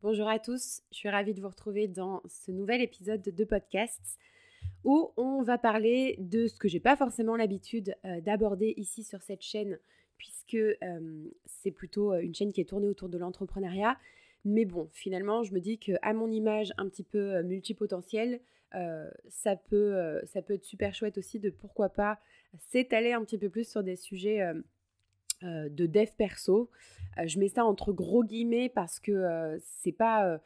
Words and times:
Bonjour 0.00 0.28
à 0.28 0.38
tous, 0.38 0.82
je 0.92 0.96
suis 0.96 1.08
ravie 1.08 1.34
de 1.34 1.40
vous 1.40 1.48
retrouver 1.48 1.88
dans 1.88 2.22
ce 2.28 2.52
nouvel 2.52 2.80
épisode 2.80 3.20
de 3.20 3.44
podcast 3.44 4.20
où 4.84 5.10
on 5.16 5.42
va 5.42 5.58
parler 5.58 6.14
de 6.20 6.46
ce 6.46 6.56
que 6.60 6.68
j'ai 6.68 6.78
pas 6.78 6.94
forcément 6.94 7.34
l'habitude 7.34 7.96
euh, 8.04 8.20
d'aborder 8.20 8.74
ici 8.76 9.02
sur 9.02 9.22
cette 9.22 9.42
chaîne 9.42 9.76
puisque 10.16 10.54
euh, 10.54 11.24
c'est 11.46 11.72
plutôt 11.72 12.12
euh, 12.12 12.20
une 12.20 12.32
chaîne 12.32 12.52
qui 12.52 12.60
est 12.60 12.68
tournée 12.68 12.86
autour 12.86 13.08
de 13.08 13.18
l'entrepreneuriat. 13.18 13.98
Mais 14.44 14.64
bon, 14.64 14.88
finalement, 14.92 15.42
je 15.42 15.52
me 15.52 15.58
dis 15.58 15.78
que 15.78 15.94
à 16.02 16.12
mon 16.12 16.30
image 16.30 16.72
un 16.78 16.88
petit 16.88 17.02
peu 17.02 17.42
multipotentielle, 17.42 18.40
ça, 19.28 19.56
peut, 19.56 20.20
ça 20.26 20.42
peut 20.42 20.54
être 20.54 20.64
super 20.64 20.94
chouette 20.94 21.18
aussi 21.18 21.40
de 21.40 21.50
pourquoi 21.50 21.88
pas 21.88 22.20
s'étaler 22.58 23.14
un 23.14 23.24
petit 23.24 23.38
peu 23.38 23.48
plus 23.48 23.68
sur 23.68 23.82
des 23.82 23.96
sujets 23.96 24.46
de 25.42 25.86
dev 25.86 26.08
perso. 26.16 26.70
je 27.24 27.38
mets 27.38 27.48
ça 27.48 27.64
entre 27.64 27.92
gros 27.92 28.24
guillemets 28.24 28.68
parce 28.68 29.00
que 29.00 29.58
c'est 29.62 29.92
pas. 29.92 30.40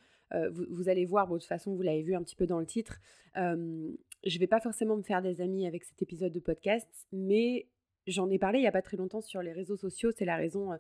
Vous, 0.51 0.89
allez 0.89 1.05
voir, 1.05 1.29
de 1.29 1.39
toute 1.39 1.45
façon, 1.45 1.75
vous 1.75 1.83
l'avez 1.83 2.03
vu 2.03 2.15
un 2.15 2.23
petit 2.23 2.37
peu 2.37 2.47
dans 2.47 2.59
le 2.59 2.67
titre. 2.67 3.01
je 3.35 4.39
vais 4.39 4.47
pas 4.47 4.61
forcément 4.61 4.97
me 4.97 5.03
faire 5.03 5.23
des 5.23 5.41
amis 5.41 5.67
avec 5.67 5.85
cet 5.85 6.01
épisode 6.01 6.33
de 6.33 6.41
podcast, 6.41 6.89
mais 7.13 7.67
j'en 8.07 8.31
ai 8.31 8.39
parlé 8.39 8.59
il 8.59 8.63
y 8.63 8.67
a 8.67 8.73
pas 8.73 8.83
très 8.83 8.97
longtemps 8.97 9.21
sur 9.21 9.43
les 9.43 9.53
réseaux 9.53 9.77
sociaux. 9.77 10.11
C'est 10.11 10.25
la 10.25 10.37
raison 10.37 10.71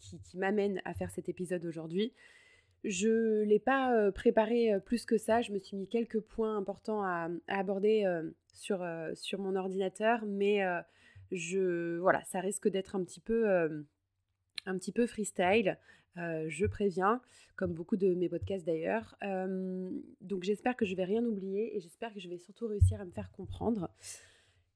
qui, 0.00 0.36
m'amène 0.36 0.80
à 0.84 0.94
faire 0.94 1.10
cet 1.10 1.28
épisode 1.28 1.64
aujourd'hui. 1.64 2.12
Je 2.84 3.42
l'ai 3.42 3.58
pas 3.58 4.10
préparé 4.12 4.80
plus 4.84 5.04
que 5.04 5.16
ça. 5.16 5.42
Je 5.42 5.52
me 5.52 5.58
suis 5.58 5.76
mis 5.76 5.88
quelques 5.88 6.20
points 6.20 6.56
importants 6.56 7.02
à, 7.02 7.28
aborder 7.46 8.04
sur, 8.52 8.84
sur 9.14 9.38
mon 9.38 9.54
ordinateur, 9.54 10.24
mais 10.26 10.64
je 11.32 11.98
voilà, 11.98 12.22
ça 12.24 12.40
risque 12.40 12.68
d'être 12.68 12.96
un 12.96 13.04
petit 13.04 13.20
peu 13.20 13.48
euh, 13.48 13.82
un 14.66 14.78
petit 14.78 14.92
peu 14.92 15.06
freestyle. 15.06 15.78
Euh, 16.18 16.46
je 16.48 16.64
préviens, 16.64 17.20
comme 17.56 17.74
beaucoup 17.74 17.96
de 17.96 18.14
mes 18.14 18.28
podcasts 18.28 18.64
d'ailleurs. 18.64 19.16
Euh, 19.22 19.90
donc 20.20 20.44
j'espère 20.44 20.76
que 20.76 20.86
je 20.86 20.94
vais 20.94 21.04
rien 21.04 21.24
oublier 21.24 21.76
et 21.76 21.80
j'espère 21.80 22.12
que 22.14 22.20
je 22.20 22.28
vais 22.28 22.38
surtout 22.38 22.66
réussir 22.66 23.00
à 23.00 23.04
me 23.04 23.10
faire 23.10 23.30
comprendre. 23.32 23.90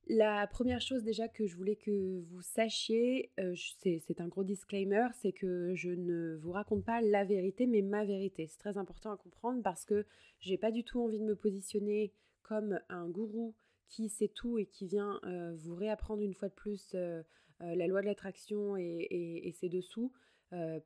La 0.06 0.46
première 0.48 0.80
chose 0.80 1.04
déjà 1.04 1.28
que 1.28 1.46
je 1.46 1.56
voulais 1.56 1.76
que 1.76 2.20
vous 2.30 2.42
sachiez, 2.42 3.30
c'est 3.54 4.20
un 4.20 4.26
gros 4.26 4.42
disclaimer, 4.42 5.06
c'est 5.14 5.30
que 5.30 5.72
je 5.76 5.90
ne 5.90 6.34
vous 6.34 6.50
raconte 6.50 6.84
pas 6.84 7.00
la 7.00 7.24
vérité, 7.24 7.66
mais 7.66 7.80
ma 7.80 8.04
vérité. 8.04 8.48
C'est 8.48 8.58
très 8.58 8.76
important 8.76 9.12
à 9.12 9.16
comprendre 9.16 9.62
parce 9.62 9.84
que 9.84 10.04
j'ai 10.40 10.58
pas 10.58 10.72
du 10.72 10.82
tout 10.82 11.00
envie 11.00 11.20
de 11.20 11.24
me 11.24 11.36
positionner 11.36 12.12
comme 12.42 12.80
un 12.88 13.08
gourou 13.08 13.54
qui 13.90 14.08
sait 14.08 14.28
tout 14.28 14.56
et 14.56 14.66
qui 14.66 14.86
vient 14.86 15.20
euh, 15.24 15.54
vous 15.58 15.74
réapprendre 15.74 16.22
une 16.22 16.34
fois 16.34 16.48
de 16.48 16.54
plus 16.54 16.92
euh, 16.94 17.22
euh, 17.60 17.74
la 17.74 17.86
loi 17.86 18.00
de 18.00 18.06
l'attraction 18.06 18.76
et, 18.76 19.52
ses 19.58 19.68
dessous. 19.68 20.12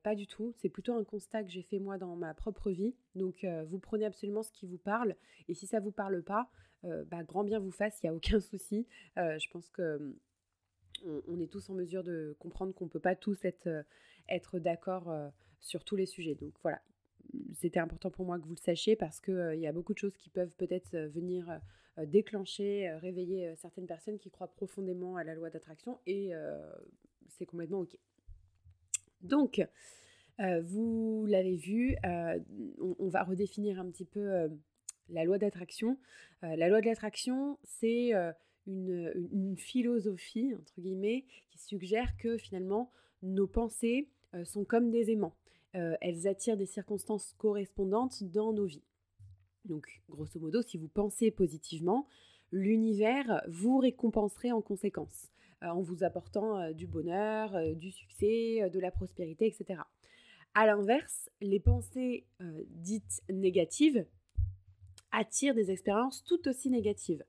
pas 0.02 0.14
du 0.14 0.26
tout. 0.26 0.52
C'est 0.56 0.68
plutôt 0.68 0.94
un 0.94 1.04
constat 1.04 1.44
que 1.44 1.50
j'ai 1.50 1.62
fait 1.62 1.78
moi 1.78 1.98
dans 1.98 2.16
ma 2.16 2.34
propre 2.34 2.70
vie. 2.70 2.94
Donc 3.14 3.46
vous 3.68 3.78
prenez 3.78 4.04
absolument 4.04 4.42
ce 4.42 4.50
qui 4.50 4.66
vous 4.66 4.78
parle. 4.78 5.14
Et 5.48 5.54
si 5.54 5.66
ça 5.66 5.78
ne 5.78 5.84
vous 5.84 5.92
parle 5.92 6.22
pas, 6.22 6.50
bah, 6.82 7.22
grand 7.22 7.44
bien 7.44 7.60
vous 7.60 7.70
fasse, 7.70 8.02
il 8.02 8.06
n'y 8.06 8.10
a 8.10 8.14
aucun 8.14 8.40
souci. 8.52 8.86
je 9.16 9.50
pense 9.50 9.70
que 9.70 10.16
on, 11.04 11.38
est 11.38 11.50
tous 11.50 11.70
en 11.70 11.74
mesure 11.74 12.02
de 12.02 12.34
comprendre 12.38 12.74
qu'on 12.74 12.86
ne 12.86 12.90
peut 12.90 12.98
pas 12.98 13.14
tous 13.14 13.44
être, 13.44 14.58
d'accord 14.58 15.14
sur 15.60 15.84
tous 15.84 15.96
les 15.96 16.06
sujets. 16.06 16.34
Donc 16.34 16.54
voilà, 16.62 16.80
c'était 17.54 17.80
important 17.80 18.10
pour 18.10 18.26
moi 18.26 18.38
que 18.38 18.46
vous 18.46 18.54
le 18.54 18.60
sachiez 18.60 18.96
parce 18.96 19.20
qu'il 19.20 19.60
y 19.60 19.66
a 19.66 19.72
beaucoup 19.72 19.94
de 19.94 19.98
choses 19.98 20.16
qui 20.16 20.30
peuvent 20.30 20.54
peut-être 20.56 20.96
venir 21.08 21.60
déclencher, 22.02 22.88
euh, 22.88 22.98
réveiller 22.98 23.48
euh, 23.48 23.54
certaines 23.56 23.86
personnes 23.86 24.18
qui 24.18 24.30
croient 24.30 24.52
profondément 24.52 25.16
à 25.16 25.24
la 25.24 25.34
loi 25.34 25.50
d'attraction 25.50 25.98
et 26.06 26.32
c'est 27.28 27.46
complètement 27.46 27.80
OK. 27.80 27.98
Donc, 29.22 29.66
vous 30.38 31.24
l'avez 31.26 31.56
vu, 31.56 31.96
on, 32.04 33.08
va 33.08 33.22
redéfinir 33.22 33.80
un 33.80 33.90
petit 33.90 34.04
peu 34.04 34.50
la 35.08 35.24
loi 35.24 35.38
d'attraction. 35.38 35.98
la 36.42 36.68
loi 36.68 36.80
de 36.80 36.86
l'attraction, 36.86 37.58
c'est 37.64 38.12
une, 38.66 39.56
philosophie, 39.56 40.54
entre 40.54 40.80
guillemets, 40.80 41.24
qui 41.50 41.58
suggère 41.58 42.16
que 42.18 42.36
finalement, 42.36 42.90
nos 43.22 43.46
pensées 43.46 44.08
sont 44.44 44.64
comme 44.64 44.90
des 44.90 45.10
aimants. 45.10 45.36
elles 45.72 46.28
attirent 46.28 46.58
des 46.58 46.66
circonstances 46.66 47.34
correspondantes 47.38 48.22
dans 48.24 48.52
nos 48.52 48.66
vies. 48.66 48.84
Donc, 49.64 50.00
grosso 50.08 50.38
modo, 50.38 50.62
si 50.62 50.76
vous 50.76 50.88
pensez 50.88 51.30
positivement, 51.30 52.06
l'univers 52.52 53.42
vous 53.48 53.78
récompenserait 53.78 54.52
en 54.52 54.62
conséquence, 54.62 55.30
euh, 55.62 55.68
en 55.68 55.82
vous 55.82 56.04
apportant 56.04 56.58
euh, 56.58 56.72
du 56.72 56.86
bonheur, 56.86 57.54
euh, 57.56 57.74
du 57.74 57.90
succès, 57.90 58.68
de 58.70 58.78
la 58.78 58.90
prospérité, 58.90 59.46
etc. 59.46 59.80
A 60.54 60.66
l'inverse, 60.66 61.28
les 61.40 61.58
pensées 61.58 62.26
dites 62.68 63.22
négatives 63.28 64.06
attirent 65.10 65.54
des 65.54 65.72
expériences 65.72 66.22
tout 66.22 66.46
aussi 66.48 66.70
négatives. 66.70 67.24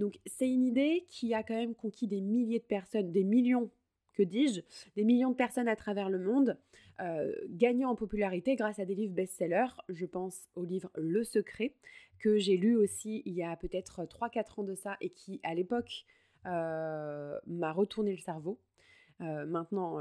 Donc 0.00 0.18
c'est 0.26 0.50
une 0.50 0.64
idée 0.64 1.04
qui 1.08 1.34
a 1.34 1.44
quand 1.44 1.54
même 1.54 1.76
conquis 1.76 2.08
des 2.08 2.20
milliers 2.20 2.58
de 2.58 2.64
personnes, 2.64 3.12
des 3.12 3.22
millions 3.22 3.70
que 4.14 4.22
dis-je, 4.22 4.60
des 4.96 5.04
millions 5.04 5.30
de 5.30 5.36
personnes 5.36 5.68
à 5.68 5.76
travers 5.76 6.08
le 6.08 6.18
monde, 6.18 6.56
euh, 7.00 7.32
gagnant 7.48 7.90
en 7.90 7.96
popularité 7.96 8.56
grâce 8.56 8.78
à 8.78 8.84
des 8.84 8.94
livres 8.94 9.14
best-sellers. 9.14 9.80
Je 9.88 10.06
pense 10.06 10.48
au 10.54 10.64
livre 10.64 10.90
Le 10.96 11.24
Secret, 11.24 11.74
que 12.18 12.38
j'ai 12.38 12.56
lu 12.56 12.76
aussi 12.76 13.22
il 13.26 13.34
y 13.34 13.42
a 13.42 13.56
peut-être 13.56 14.04
3-4 14.04 14.60
ans 14.60 14.64
de 14.64 14.74
ça 14.74 14.96
et 15.00 15.10
qui, 15.10 15.40
à 15.42 15.54
l'époque, 15.54 16.04
euh, 16.46 17.38
m'a 17.46 17.72
retourné 17.72 18.12
le 18.12 18.20
cerveau. 18.20 18.58
Euh, 19.20 19.44
maintenant, 19.46 20.00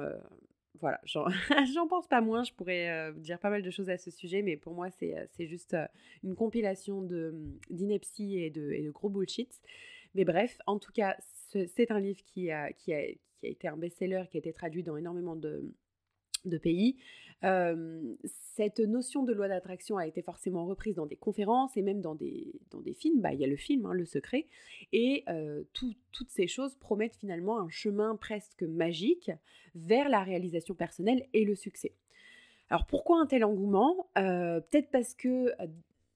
voilà, 0.79 0.99
j'en 1.73 1.87
pense 1.87 2.07
pas 2.07 2.21
moins, 2.21 2.43
je 2.43 2.53
pourrais 2.53 3.11
dire 3.17 3.39
pas 3.39 3.49
mal 3.49 3.61
de 3.61 3.71
choses 3.71 3.89
à 3.89 3.97
ce 3.97 4.11
sujet, 4.11 4.41
mais 4.41 4.57
pour 4.57 4.73
moi, 4.73 4.89
c'est 4.91 5.47
juste 5.47 5.75
une 6.23 6.35
compilation 6.35 7.01
d'inepties 7.69 8.39
et 8.39 8.49
de, 8.49 8.71
et 8.71 8.83
de 8.83 8.91
gros 8.91 9.09
bullshit. 9.09 9.61
Mais 10.15 10.25
bref, 10.25 10.59
en 10.67 10.77
tout 10.77 10.91
cas, 10.91 11.17
c'est 11.49 11.91
un 11.91 11.99
livre 11.99 12.23
qui 12.25 12.51
a, 12.51 12.71
qui, 12.71 12.93
a, 12.93 13.01
qui 13.43 13.47
a 13.47 13.51
été 13.51 13.67
un 13.67 13.75
best-seller, 13.75 14.23
qui 14.31 14.37
a 14.37 14.39
été 14.39 14.53
traduit 14.53 14.83
dans 14.83 14.95
énormément 14.95 15.35
de, 15.35 15.73
pays. 16.61 16.95
cette 17.41 18.79
notion 18.79 19.23
de 19.23 19.33
loi 19.33 19.49
d'attraction 19.49 19.97
a 19.97 20.07
été 20.07 20.21
forcément 20.21 20.65
reprise 20.65 20.95
dans 20.95 21.05
des 21.05 21.17
conférences 21.17 21.75
et 21.75 21.81
même 21.81 21.99
dans 21.99 22.15
des, 22.15 22.53
dans 22.71 22.79
des 22.79 22.93
films. 22.93 23.19
Bah, 23.19 23.33
il 23.33 23.39
y 23.39 23.43
a 23.43 23.47
le 23.47 23.57
film, 23.57 23.85
hein, 23.85 23.93
Le 23.93 24.05
Secret. 24.05 24.47
Et 24.93 25.25
toutes 25.73 26.29
ces 26.29 26.47
choses 26.47 26.75
promettent 26.75 27.17
finalement 27.17 27.59
un 27.59 27.69
chemin 27.69 28.15
presque 28.15 28.63
magique 28.63 29.31
vers 29.75 30.07
la 30.07 30.23
réalisation 30.23 30.73
personnelle 30.73 31.27
et 31.33 31.43
le 31.43 31.55
succès. 31.55 31.93
Alors 32.69 32.85
pourquoi 32.85 33.19
un 33.19 33.25
tel 33.25 33.43
engouement? 33.43 34.09
Peut-être 34.15 34.89
parce 34.89 35.13
que, 35.13 35.51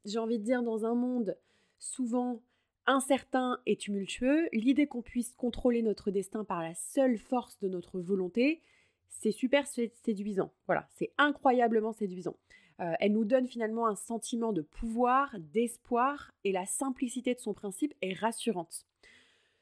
j'ai 0.06 0.20
envie 0.20 0.40
de 0.40 0.44
dire, 0.44 0.64
dans 0.64 0.86
un 0.86 0.96
monde 0.96 1.38
souvent 1.78 2.42
incertain 2.88 3.60
et 3.66 3.76
tumultueux, 3.76 4.50
l'idée 4.54 4.88
qu'on 4.88 5.02
puisse 5.02 5.34
contrôler 5.34 5.82
notre 5.82 6.10
destin 6.10 6.44
par 6.44 6.64
la 6.64 6.74
seule 6.74 7.18
force 7.18 7.60
de 7.60 7.68
notre 7.68 8.00
volonté, 8.00 8.62
c'est 9.10 9.32
super 9.32 9.68
séduisant. 9.68 10.52
Voilà, 10.66 10.88
c'est 10.96 11.12
incroyablement 11.18 11.94
séduisant. 11.94 12.38
Euh, 12.80 12.94
elle 13.00 13.14
nous 13.14 13.26
donne 13.26 13.48
finalement 13.48 13.88
un 13.88 13.96
sentiment 13.96 14.54
de 14.54 14.62
pouvoir, 14.62 15.36
d'espoir, 15.40 16.32
et 16.44 16.52
la 16.52 16.66
simplicité 16.66 17.34
de 17.34 17.40
son 17.40 17.54
principe 17.54 17.94
est 18.02 18.14
rassurante. 18.14 18.86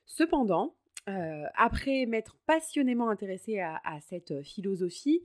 Cependant, 0.06 0.75
euh, 1.08 1.46
après 1.56 2.06
m'être 2.06 2.38
passionnément 2.46 3.09
intéressée 3.09 3.59
à, 3.59 4.00
cette 4.02 4.44
philosophie, 4.44 5.24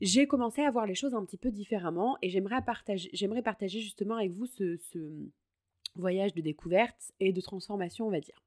j'ai 0.00 0.26
commencé 0.26 0.62
à 0.62 0.70
voir 0.70 0.86
les 0.86 0.94
choses 0.94 1.14
un 1.14 1.24
petit 1.24 1.36
peu 1.36 1.50
différemment 1.50 2.16
et 2.20 2.28
j'aimerais 2.28 2.62
partager, 2.62 3.10
partager 3.42 3.80
justement 3.80 4.16
avec 4.16 4.32
vous 4.32 4.46
ce, 4.46 4.76
voyage 5.96 6.34
de 6.34 6.40
découverte 6.40 7.12
et 7.20 7.32
de 7.32 7.40
transformation, 7.40 8.06
on 8.06 8.10
va 8.10 8.20
dire. 8.20 8.44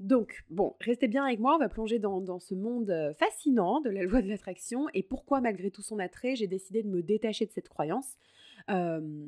Donc, 0.00 0.44
bon, 0.48 0.76
restez 0.80 1.08
bien 1.08 1.24
avec 1.24 1.40
moi, 1.40 1.56
on 1.56 1.58
va 1.58 1.68
plonger 1.68 1.98
dans, 1.98 2.38
ce 2.38 2.54
monde 2.54 2.90
euh, 2.90 3.12
fascinant 3.14 3.80
de 3.80 3.90
la 3.90 4.04
loi 4.04 4.22
de 4.22 4.28
l'attraction 4.28 4.86
et 4.94 5.02
pourquoi, 5.02 5.40
malgré 5.40 5.70
tout 5.70 5.82
son 5.82 5.98
attrait, 5.98 6.36
j'ai 6.36 6.46
décidé 6.46 6.84
de 6.84 6.88
me 6.88 7.02
détacher 7.02 7.46
de 7.46 7.50
cette 7.50 7.68
croyance. 7.68 8.16
Euh, 8.70 9.26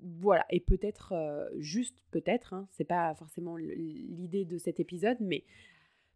voilà, 0.00 0.46
et 0.48 0.60
peut-être, 0.60 1.12
euh, 1.12 1.46
juste 1.58 2.02
peut-être, 2.10 2.54
hein, 2.54 2.66
c'est 2.70 2.84
pas 2.84 3.14
forcément 3.14 3.56
l'idée 3.56 4.46
de 4.46 4.56
cet 4.56 4.80
épisode, 4.80 5.18
mais 5.20 5.44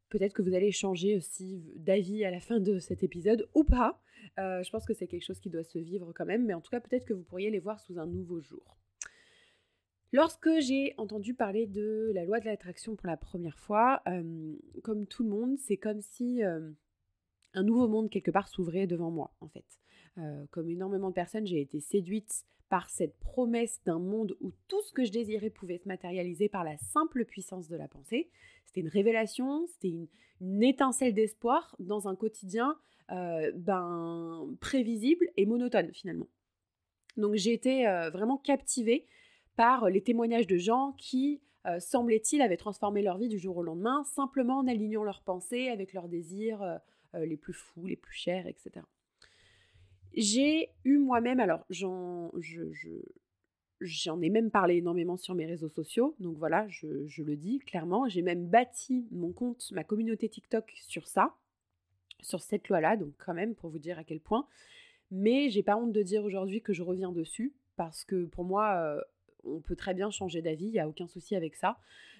peut-être 0.09 0.33
que 0.33 0.43
vous 0.43 0.55
allez 0.55 0.73
changer 0.73 1.17
aussi 1.17 1.63
d'avis 1.77 2.25
à 2.25 2.31
la 2.31 2.41
fin 2.41 2.61
de 2.61 2.79
cet 2.79 3.03
épisode 3.03 3.49
ou 3.55 3.65
pas. 3.65 4.01
je 4.39 4.71
pense 4.71 4.87
que 4.87 4.95
c'est 4.95 5.07
quelque 5.07 5.25
chose 5.25 5.41
qui 5.41 5.51
doit 5.51 5.65
se 5.65 5.79
vivre 5.79 6.13
quand 6.15 6.27
même, 6.27 6.47
mais 6.47 6.55
en 6.55 6.61
tout 6.63 6.71
cas, 6.71 6.81
peut-être 6.81 7.05
que 7.05 7.13
vous 7.13 7.23
pourriez 7.23 7.51
les 7.51 7.59
voir 7.59 7.81
sous 7.81 7.99
un 7.99 8.07
nouveau 8.07 8.41
jour. 8.41 8.79
Lorsque 10.13 10.49
j'ai 10.61 10.95
entendu 10.97 11.35
parler 11.35 11.67
de 11.67 12.11
la 12.15 12.25
loi 12.25 12.41
de 12.41 12.47
l'attraction 12.47 12.97
pour 12.97 13.07
la 13.07 13.17
première 13.17 13.59
fois, 13.59 14.03
comme 14.83 15.07
tout 15.07 15.23
le 15.23 15.29
monde, 15.29 15.59
c'est 15.59 15.77
comme 15.77 16.01
si 16.01 16.43
un 16.43 17.63
nouveau 17.63 17.89
monde 17.89 18.09
quelque 18.09 18.31
part 18.31 18.49
s'ouvrait 18.49 18.87
devant 18.87 19.11
moi, 19.11 19.35
en 19.41 19.49
fait. 19.49 19.67
Comme 20.51 20.71
énormément 20.71 21.11
de 21.11 21.15
personnes, 21.15 21.47
j'ai 21.47 21.61
été 21.61 21.81
séduite 21.81 22.45
par 22.71 22.89
cette 22.91 23.19
promesse 23.19 23.81
d'un 23.85 23.99
monde 23.99 24.37
où 24.41 24.53
tout 24.67 24.81
ce 24.83 24.93
que 24.93 25.05
je 25.05 25.13
désirais 25.13 25.51
pouvait 25.51 25.79
se 25.79 25.89
matérialiser 25.89 26.49
par 26.49 26.65
la 26.65 26.77
simple 26.79 27.25
puissance 27.25 27.69
de 27.69 27.77
la 27.77 27.89
pensée. 27.89 28.31
C'était 28.65 28.81
une 28.81 28.89
révélation, 28.89 29.67
c'était 29.67 29.89
une, 29.89 30.07
une, 30.41 30.63
étincelle 30.63 31.15
d'espoir 31.15 31.75
dans 31.79 32.09
un 32.09 32.17
quotidien 32.17 32.77
ben, 33.09 34.57
prévisible 34.61 35.29
et 35.37 35.45
monotone 35.45 35.93
finalement. 35.93 36.29
Donc 37.19 37.35
j'ai 37.35 37.53
été 37.53 37.85
vraiment 38.13 38.39
captivée 38.39 39.07
par 39.59 39.91
les 39.91 40.01
témoignages 40.01 40.47
de 40.47 40.57
gens 40.57 40.95
qui, 40.99 41.41
semblait-il, 41.81 42.43
avaient 42.43 42.57
transformé 42.57 43.03
leur 43.03 43.19
vie 43.19 43.29
du 43.29 43.41
jour 43.41 43.57
au 43.57 43.63
lendemain, 43.65 44.05
simplement 44.05 44.59
en 44.59 44.69
alignant 44.69 45.03
leurs 45.03 45.21
pensées 45.21 45.69
avec 45.69 45.93
leurs 45.95 46.09
désirs 46.09 46.79
les 47.13 47.37
plus 47.37 47.53
fous, 47.53 47.85
les 47.85 47.97
plus 47.97 48.15
chers, 48.15 48.47
etc. 48.47 48.87
J'ai 50.15 50.71
eu 50.85 50.99
moi-même, 50.99 51.41
alors 51.41 51.67
j'en, 51.71 52.31
j'en 53.81 54.23
ai 54.23 54.31
même 54.31 54.53
parlé 54.53 54.77
énormément 54.77 55.17
sur 55.17 55.35
mes 55.35 55.45
réseaux 55.45 55.69
sociaux, 55.69 56.15
donc 56.21 56.37
voilà, 56.39 56.67
je, 56.69 56.87
le 57.23 57.37
dis 57.37 57.59
clairement. 57.59 58.09
J'ai 58.09 58.23
même 58.23 58.47
bâti 58.47 59.09
mon 59.11 59.33
compte, 59.33 59.71
ma 59.73 59.83
communauté 59.83 60.29
TikTok 60.29 60.73
sur 60.77 61.09
ça, 61.09 61.35
sur 62.21 62.43
cette 62.43 62.69
loi-là, 62.69 62.97
donc 62.97 63.13
quand 63.19 63.35
même 63.35 63.57
pour 63.57 63.71
vous 63.71 63.81
dire 63.81 63.99
à 63.99 64.05
quel 64.05 64.21
point. 64.21 64.47
Mais 65.11 65.51
j'ai 65.51 65.65
pas 65.65 65.77
honte 65.77 65.93
de 65.93 66.03
dire 66.03 66.25
aujourd'hui 66.25 66.63
que 66.63 66.73
je 66.73 66.85
reviens 66.85 67.11
dessus, 67.11 67.55
parce 67.77 68.05
que 68.05 68.27
pour 68.27 68.45
moi, 68.45 68.77
euh, 68.77 69.01
on 69.45 69.61
peut 69.61 69.77
très 69.77 69.95
bien 69.95 70.11
changer 70.11 70.43
d'avis, 70.43 70.67
il 70.67 70.73
n'y 70.73 70.81
a 70.81 70.89
aucun 70.89 71.07
souci 71.07 71.37
avec 71.37 71.55
ça 71.55 71.79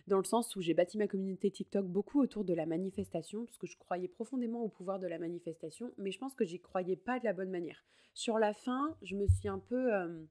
dans 0.09 0.19
le 0.19 0.25
sens 0.25 0.57
où 0.57 0.61
j'ai 0.61 0.75
bâti 0.75 0.99
ma 0.99 1.07
communauté 1.07 1.51
TikTok 1.51 1.87
beaucoup 1.87 2.21
autour 2.21 2.45
de 2.45 2.55
la 2.55 2.67
manifestation, 2.67 3.45
parce 3.45 3.59
que 3.59 3.67
je 3.67 3.77
croyais 3.77 4.09
profondément 4.09 4.63
au 4.63 4.69
pouvoir 4.69 4.99
de 4.99 5.07
la 5.07 5.19
manifestation, 5.19 5.93
mais 5.99 6.11
je 6.11 6.19
pense 6.19 6.35
que 6.35 6.45
j'y 6.45 6.61
croyais 6.61 6.97
pas 6.97 7.19
de 7.19 7.25
la 7.25 7.33
bonne 7.33 7.51
manière. 7.51 7.85
Sur 8.15 8.39
la 8.39 8.55
fin, 8.55 8.97
je 9.03 9.15
me 9.15 9.29
suis 9.29 9.49
un 9.49 9.59
peu... 9.59 9.95
Euh, 9.95 10.25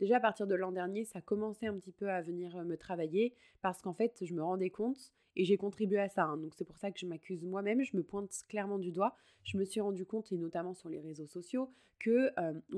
déjà 0.00 0.16
à 0.16 0.20
partir 0.20 0.46
de 0.46 0.54
l'an 0.54 0.72
dernier, 0.72 1.04
ça 1.04 1.20
commençait 1.20 1.66
un 1.66 1.74
petit 1.74 1.92
peu 1.92 2.10
à 2.10 2.22
venir 2.22 2.56
me 2.64 2.76
travailler, 2.76 3.34
parce 3.62 3.82
qu'en 3.82 3.94
fait, 3.94 4.24
je 4.24 4.34
me 4.34 4.42
rendais 4.42 4.70
compte, 4.70 5.12
et 5.36 5.44
j'ai 5.44 5.56
contribué 5.56 5.98
à 5.98 6.08
ça, 6.08 6.24
hein. 6.24 6.38
donc 6.38 6.54
c'est 6.54 6.64
pour 6.64 6.78
ça 6.78 6.90
que 6.90 6.98
je 6.98 7.06
m'accuse 7.06 7.44
moi-même, 7.44 7.82
je 7.82 7.96
me 7.96 8.02
pointe 8.02 8.32
clairement 8.48 8.78
du 8.78 8.90
doigt, 8.90 9.14
je 9.44 9.58
me 9.58 9.64
suis 9.64 9.80
rendu 9.80 10.06
compte, 10.06 10.32
et 10.32 10.36
notamment 10.38 10.74
sur 10.74 10.88
les 10.88 11.00
réseaux 11.00 11.26
sociaux, 11.26 11.70
que 11.98 12.30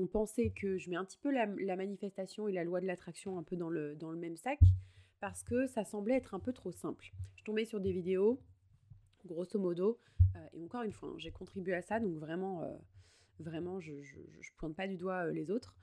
pensait 0.07 0.49
que 0.49 0.77
je 0.77 0.89
mets 0.89 0.95
un 0.95 1.05
petit 1.05 1.17
peu 1.17 1.31
la, 1.31 1.45
manifestation 1.75 2.47
et 2.47 2.51
la 2.51 2.63
loi 2.63 2.81
de 2.81 2.85
l'attraction 2.85 3.37
un 3.37 3.43
peu 3.43 3.55
dans 3.55 3.69
le, 3.69 3.95
même 4.17 4.37
sac, 4.37 4.59
parce 5.19 5.43
que 5.43 5.67
ça 5.67 5.85
semblait 5.85 6.15
être 6.15 6.33
un 6.33 6.39
peu 6.39 6.53
trop 6.53 6.71
simple. 6.71 7.11
Je 7.35 7.43
tombais 7.43 7.65
sur 7.65 7.79
des 7.79 7.91
vidéos, 7.91 8.39
grosso 9.25 9.59
modo, 9.59 9.99
et 10.53 10.63
encore 10.63 10.83
une 10.83 10.91
fois, 10.91 11.09
hein, 11.09 11.15
j'ai 11.17 11.31
contribué 11.31 11.73
à 11.73 11.81
ça, 11.81 11.99
donc 11.99 12.17
vraiment, 12.17 12.63
vraiment, 13.39 13.79
je, 13.79 13.93
ne 13.93 14.57
pointe 14.57 14.75
pas 14.75 14.87
du 14.87 14.97
doigt 14.97 15.25
euh, 15.25 15.31
les 15.31 15.51
autres, 15.51 15.75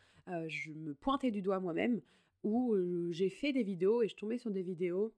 je 0.49 0.73
me 0.73 0.93
pointais 0.93 1.31
du 1.31 1.41
doigt 1.41 1.61
moi-même, 1.61 2.01
où 2.43 2.75
j'ai 3.11 3.31
fait 3.31 3.53
des 3.53 3.63
vidéos 3.63 4.03
et 4.03 4.09
je 4.09 4.17
tombais 4.17 4.39
sur 4.39 4.51
des 4.51 4.63
vidéos 4.63 5.15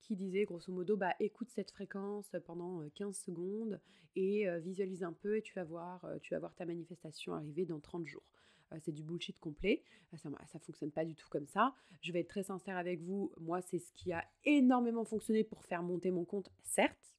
qui 0.00 0.16
disaient 0.16 0.44
grosso 0.44 0.72
modo, 0.72 0.96
bah 0.96 1.14
écoute 1.20 1.48
cette 1.50 1.70
fréquence 1.70 2.34
pendant 2.44 2.82
15 2.96 3.16
secondes 3.16 3.80
et 4.16 4.48
visualise 4.58 5.04
un 5.04 5.12
peu 5.12 5.36
et 5.36 5.42
tu 5.42 5.54
vas 5.54 5.62
voir, 5.62 6.04
tu 6.22 6.34
vas 6.34 6.40
voir 6.40 6.56
ta 6.56 6.66
manifestation 6.66 7.34
arriver 7.34 7.66
dans 7.66 7.78
30 7.78 8.06
jours. 8.06 8.24
Euh, 8.72 8.76
c'est 8.80 8.92
du 8.92 9.02
bullshit 9.02 9.38
complet. 9.38 9.82
Euh, 10.12 10.16
ça 10.16 10.28
ne 10.28 10.60
fonctionne 10.60 10.90
pas 10.90 11.04
du 11.04 11.14
tout 11.14 11.28
comme 11.28 11.46
ça. 11.46 11.74
Je 12.00 12.12
vais 12.12 12.20
être 12.20 12.28
très 12.28 12.42
sincère 12.42 12.76
avec 12.76 13.00
vous. 13.00 13.32
Moi, 13.38 13.60
c'est 13.62 13.78
ce 13.78 13.92
qui 13.92 14.12
a 14.12 14.24
énormément 14.44 15.04
fonctionné 15.04 15.44
pour 15.44 15.64
faire 15.64 15.82
monter 15.82 16.10
mon 16.10 16.24
compte, 16.24 16.50
certes, 16.62 17.16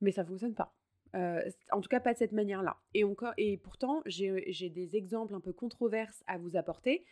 mais 0.00 0.12
ça 0.12 0.22
ne 0.22 0.28
fonctionne 0.28 0.54
pas. 0.54 0.74
Euh, 1.14 1.42
en 1.72 1.80
tout 1.80 1.88
cas, 1.88 2.00
pas 2.00 2.12
de 2.12 2.18
cette 2.18 2.32
manière-là. 2.32 2.76
Et, 2.94 3.04
et 3.36 3.56
pourtant, 3.56 4.02
j'ai 4.06 4.70
des 4.70 4.96
exemples 4.96 5.34
un 5.34 5.40
peu 5.40 5.52
controverses 5.52 6.22
à 6.26 6.38
vous 6.38 6.56
apporter 6.56 7.04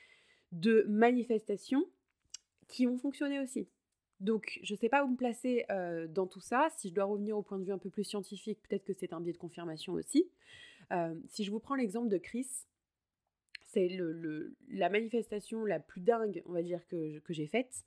de 0.52 0.84
manifestations 0.88 1.84
qui 2.68 2.86
ont 2.86 2.98
fonctionné 2.98 3.40
aussi. 3.40 3.68
Donc, 4.20 4.58
je 4.62 4.74
ne 4.74 4.78
sais 4.78 4.88
pas 4.88 5.04
où 5.04 5.08
me 5.08 5.16
placer 5.16 5.64
dans 6.10 6.26
tout 6.26 6.40
ça. 6.40 6.68
Si 6.76 6.88
je 6.88 6.94
dois 6.94 7.04
revenir 7.04 7.36
au 7.36 7.42
point 7.42 7.58
de 7.58 7.64
vue 7.64 7.72
un 7.72 7.78
peu 7.78 7.90
plus 7.90 8.04
scientifique, 8.04 8.60
peut-être 8.68 8.84
que 8.84 8.92
c'est 8.92 9.12
un 9.12 9.20
biais 9.20 9.32
de 9.32 9.38
confirmation 9.38 9.94
aussi. 9.94 10.30
si 11.28 11.44
je 11.44 11.50
vous 11.50 11.60
prends 11.60 11.74
l'exemple 11.74 12.08
de 12.08 12.18
Chris, 12.18 12.48
c'est 13.64 13.88
la 14.70 14.88
manifestation 14.88 15.64
la 15.64 15.80
plus 15.80 16.00
dingue, 16.00 16.42
on 16.46 16.52
va 16.52 16.62
dire, 16.62 16.86
que 16.88 17.20
j'ai 17.30 17.46
faite. 17.46 17.84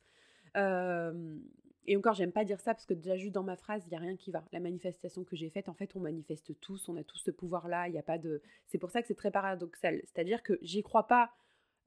Et 1.88 1.98
encore, 1.98 2.14
j'aime 2.14 2.32
pas 2.32 2.46
dire 2.46 2.60
ça 2.60 2.74
parce 2.74 2.86
que 2.86 2.94
déjà, 2.94 3.18
juste 3.18 3.34
dans 3.34 3.44
ma 3.44 3.56
phrase, 3.56 3.84
il 3.88 3.90
n'y 3.90 3.96
a 3.96 4.00
rien 4.00 4.16
qui 4.16 4.32
va. 4.32 4.44
La 4.52 4.60
manifestation 4.60 5.24
que 5.24 5.36
j'ai 5.36 5.50
faite, 5.50 5.68
en 5.68 5.74
fait, 5.74 5.96
on 5.96 6.00
manifeste 6.00 6.60
tous, 6.60 6.88
on 6.90 6.96
a 6.96 7.04
tous 7.04 7.18
ce 7.18 7.32
pouvoir-là, 7.32 7.88
il 7.88 7.92
n'y 7.92 8.00
a 8.00 8.04
pas 8.04 8.20
de. 8.20 8.42
C'est 8.68 8.78
pour 8.78 8.92
ça 8.92 9.02
que 9.02 9.08
c'est 9.08 9.16
très 9.16 9.32
paradoxal. 9.32 10.02
C'est-à-dire 10.06 10.44
que 10.44 10.60
j'y 10.62 10.84
crois 10.84 11.08
pas. 11.08 11.32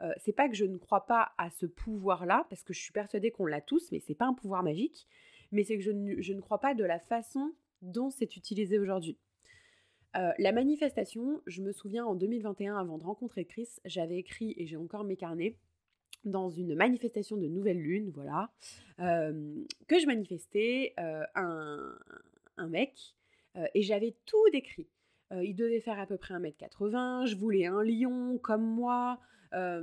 Euh, 0.03 0.13
c'est 0.19 0.33
pas 0.33 0.49
que 0.49 0.57
je 0.57 0.65
ne 0.65 0.77
crois 0.77 1.07
pas 1.07 1.33
à 1.39 1.51
ce 1.51 1.67
pouvoir-là, 1.67 2.47
parce 2.51 2.65
que 2.65 2.73
je 2.73 2.81
suis 2.81 2.93
persuadée 2.93 3.31
qu'on 3.31 3.47
l'a 3.47 3.61
tous, 3.61 3.93
mais 3.93 4.01
c'est 4.01 4.17
pas 4.17 4.27
un 4.27 4.35
pouvoir 4.35 4.65
magique. 4.65 5.07
Mais 5.53 5.63
c'est 5.63 5.77
que 5.77 5.85
je 5.85 5.93
ne, 5.93 6.21
je 6.21 6.33
ne 6.33 6.41
crois 6.41 6.59
pas 6.59 6.75
de 6.75 6.85
la 6.85 6.99
façon 6.99 7.55
dont 7.81 8.11
c'est 8.11 8.37
utilisé 8.37 8.81
aujourd'hui. 8.81 9.17
Euh, 10.17 10.33
la 10.39 10.51
manifestation, 10.51 11.41
je 11.47 11.63
me 11.63 11.71
souviens 11.71 12.05
en 12.05 12.17
2021, 12.17 12.77
avant 12.77 12.99
de 12.99 13.05
rencontrer 13.05 13.45
Chris, 13.45 13.69
j'avais 13.85 14.17
écrit, 14.17 14.55
et 14.57 14.67
j'ai 14.67 14.77
encore 14.77 15.05
mes 15.05 15.17
carnets, 15.17 15.57
dans 16.25 16.51
une 16.51 16.75
manifestation 16.75 17.37
de 17.37 17.47
nouvelle 17.47 17.81
lune, 17.81 18.11
voilà, 18.15 18.51
euh, 19.01 19.65
que 19.89 19.99
je 19.99 20.07
manifestais 20.07 20.95
euh, 20.99 21.25
un, 21.35 22.69
mec, 22.69 23.15
et 23.75 23.83
j'avais 23.83 24.17
tout 24.27 24.51
décrit. 24.53 24.89
il 25.31 25.55
devait 25.55 25.81
faire 25.81 26.01
à 26.01 26.07
peu 26.07 26.17
près 26.17 26.35
1m80, 26.35 27.27
je 27.27 27.37
voulais 27.37 27.67
un 27.67 27.83
lion 27.85 28.39
comme 28.39 28.65
moi, 28.65 29.21
plein, 29.51 29.83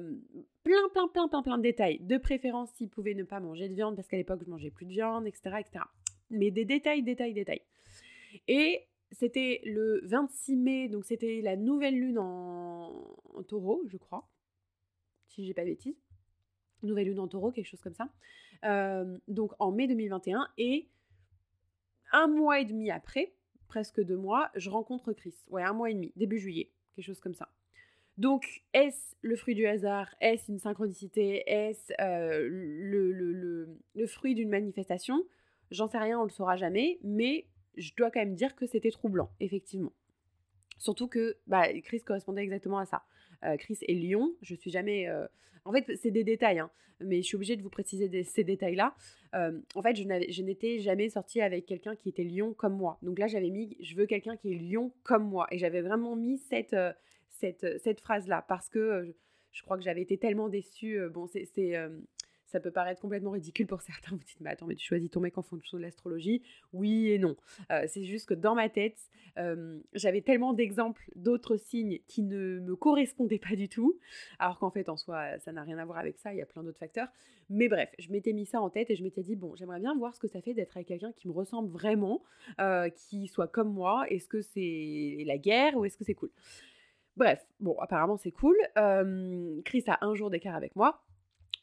plein, 0.63 1.07
plein, 1.07 1.27
plein, 1.29 1.41
plein 1.41 1.57
de 1.57 1.63
détails. 1.63 1.99
De 1.99 2.17
préférence, 2.17 2.69
s'il 2.75 2.89
pouvait 2.89 3.13
ne 3.13 3.23
pas 3.23 3.39
manger 3.39 3.69
de 3.69 3.73
viande, 3.73 3.95
parce 3.95 4.07
qu'à 4.07 4.17
l'époque, 4.17 4.41
je 4.43 4.49
mangeais 4.49 4.71
plus 4.71 4.85
de 4.85 4.91
viande, 4.91 5.25
etc., 5.25 5.57
etc. 5.59 5.85
Mais 6.31 6.51
des 6.51 6.65
détails, 6.65 7.03
détails, 7.03 7.33
détails. 7.33 7.61
Et 8.47 8.87
c'était 9.11 9.61
le 9.65 10.01
26 10.03 10.55
mai, 10.55 10.87
donc 10.87 11.05
c'était 11.05 11.41
la 11.41 11.55
nouvelle 11.55 11.99
lune 11.99 12.17
en, 12.17 13.07
taureau, 13.47 13.83
je 13.87 13.97
crois, 13.97 14.29
si 15.27 15.45
j'ai 15.45 15.53
pas 15.53 15.63
de 15.63 15.69
bêtises. 15.69 15.97
Nouvelle 16.83 17.07
lune 17.07 17.19
en 17.19 17.27
taureau, 17.27 17.51
quelque 17.51 17.67
chose 17.67 17.81
comme 17.81 17.93
ça. 17.93 18.09
Euh, 18.63 19.17
donc 19.27 19.53
en 19.59 19.71
mai 19.71 19.87
2021. 19.87 20.47
Et 20.57 20.87
un 22.11 22.27
mois 22.27 22.59
et 22.59 22.65
demi 22.65 22.91
après, 22.91 23.33
presque 23.67 24.01
deux 24.01 24.17
mois, 24.17 24.51
je 24.55 24.69
rencontre 24.69 25.13
Chris. 25.13 25.35
Ouais, 25.49 25.63
un 25.63 25.73
mois 25.73 25.89
et 25.89 25.93
demi, 25.93 26.11
début 26.15 26.39
juillet, 26.39 26.69
quelque 26.95 27.05
chose 27.05 27.19
comme 27.19 27.35
ça. 27.35 27.49
Donc, 28.17 28.63
est-ce 28.73 29.15
le 29.21 29.35
fruit 29.35 29.55
du 29.55 29.65
hasard? 29.65 30.13
Est-ce 30.19 30.51
une 30.51 30.59
synchronicité? 30.59 31.43
Est-ce 31.49 31.93
euh, 32.01 32.47
le, 32.49 33.11
le, 33.95 34.07
fruit 34.07 34.35
d'une 34.35 34.49
manifestation? 34.49 35.23
J'en 35.71 35.87
sais 35.87 35.97
rien, 35.97 36.19
on 36.19 36.23
le 36.23 36.29
saura 36.29 36.57
jamais, 36.57 36.99
mais 37.03 37.47
je 37.77 37.91
dois 37.95 38.11
quand 38.11 38.19
même 38.19 38.35
dire 38.35 38.55
que 38.55 38.65
c'était 38.65 38.91
troublant, 38.91 39.31
effectivement. 39.39 39.93
Surtout 40.77 41.07
que 41.07 41.37
bah, 41.47 41.67
Chris 41.83 42.01
correspondait 42.01 42.43
exactement 42.43 42.79
à 42.79 42.85
ça. 42.85 43.03
Euh, 43.43 43.57
Chris 43.57 43.77
est 43.87 43.93
lion, 43.93 44.33
je 44.41 44.55
suis 44.55 44.71
jamais... 44.71 45.07
Euh, 45.07 45.25
en 45.65 45.71
fait, 45.71 45.85
c'est 45.95 46.11
des 46.11 46.23
détails, 46.23 46.59
hein, 46.59 46.71
mais 46.99 47.17
je 47.17 47.27
suis 47.27 47.35
obligée 47.35 47.55
de 47.55 47.61
vous 47.61 47.69
préciser 47.69 48.23
ces 48.23 48.43
détails-là. 48.43 48.95
Euh, 49.35 49.59
en 49.75 49.81
fait, 49.81 49.95
je 49.95 50.41
n'étais 50.41 50.79
jamais 50.79 51.09
sortie 51.09 51.41
avec 51.41 51.65
quelqu'un 51.65 51.95
qui 51.95 52.09
était 52.09 52.23
lion 52.23 52.53
comme 52.53 52.75
moi. 52.75 52.97
Donc 53.01 53.19
là, 53.19 53.27
j'avais 53.27 53.49
mis, 53.49 53.77
je 53.79 53.95
veux 53.95 54.05
quelqu'un 54.05 54.37
qui 54.37 54.53
est 54.53 54.57
lion 54.57 54.91
comme 55.03 55.23
moi. 55.23 55.47
Et 55.51 55.57
j'avais 55.57 55.81
vraiment 55.81 56.15
mis 56.15 56.39
cette, 56.49 56.75
cette, 57.29 57.79
cette 57.81 58.01
phrase-là, 58.01 58.43
parce 58.47 58.69
que 58.69 59.13
je 59.51 59.61
crois 59.61 59.77
que 59.77 59.83
j'avais 59.83 60.01
été 60.01 60.17
tellement 60.17 60.49
déçue. 60.49 60.99
bon, 61.13 61.27
c'est 61.27 61.75
ça 62.51 62.59
peut 62.59 62.71
paraître 62.71 63.01
complètement 63.01 63.31
ridicule 63.31 63.65
pour 63.65 63.81
certains. 63.81 64.11
Vous 64.11 64.23
dites, 64.23 64.39
mais 64.41 64.49
attends, 64.49 64.67
mais 64.67 64.75
tu 64.75 64.85
choisis 64.85 65.09
ton 65.09 65.21
mec 65.21 65.37
en 65.37 65.41
fonction 65.41 65.77
de 65.77 65.81
l'astrologie 65.81 66.43
Oui 66.73 67.09
et 67.09 67.17
non. 67.17 67.35
Euh, 67.71 67.85
c'est 67.87 68.03
juste 68.03 68.27
que 68.27 68.33
dans 68.33 68.55
ma 68.55 68.69
tête, 68.69 68.97
euh, 69.37 69.79
j'avais 69.93 70.21
tellement 70.21 70.53
d'exemples 70.53 71.09
d'autres 71.15 71.57
signes 71.57 71.99
qui 72.07 72.21
ne 72.21 72.59
me 72.59 72.75
correspondaient 72.75 73.39
pas 73.39 73.55
du 73.55 73.69
tout. 73.69 73.97
Alors 74.37 74.59
qu'en 74.59 74.69
fait, 74.69 74.89
en 74.89 74.97
soi, 74.97 75.39
ça 75.39 75.51
n'a 75.51 75.63
rien 75.63 75.77
à 75.77 75.85
voir 75.85 75.97
avec 75.97 76.17
ça. 76.17 76.33
Il 76.33 76.37
y 76.37 76.41
a 76.41 76.45
plein 76.45 76.63
d'autres 76.63 76.79
facteurs. 76.79 77.07
Mais 77.49 77.67
bref, 77.69 77.89
je 77.99 78.11
m'étais 78.11 78.33
mis 78.33 78.45
ça 78.45 78.61
en 78.61 78.69
tête 78.69 78.89
et 78.89 78.95
je 78.95 79.03
m'étais 79.03 79.23
dit, 79.23 79.35
bon, 79.35 79.55
j'aimerais 79.55 79.79
bien 79.79 79.95
voir 79.95 80.13
ce 80.13 80.19
que 80.19 80.27
ça 80.27 80.41
fait 80.41 80.53
d'être 80.53 80.75
avec 80.75 80.87
quelqu'un 80.87 81.11
qui 81.13 81.27
me 81.27 81.33
ressemble 81.33 81.69
vraiment, 81.69 82.21
euh, 82.59 82.89
qui 82.89 83.27
soit 83.27 83.47
comme 83.47 83.73
moi. 83.73 84.05
Est-ce 84.09 84.27
que 84.27 84.41
c'est 84.41 85.23
la 85.25 85.37
guerre 85.37 85.77
ou 85.77 85.85
est-ce 85.85 85.97
que 85.97 86.03
c'est 86.03 86.13
cool? 86.13 86.31
Bref, 87.17 87.45
bon, 87.59 87.77
apparemment 87.79 88.17
c'est 88.17 88.31
cool. 88.31 88.55
Chris 89.65 89.83
a 89.87 90.05
un 90.05 90.15
jour 90.15 90.29
d'écart 90.29 90.55
avec 90.55 90.75
moi 90.75 91.01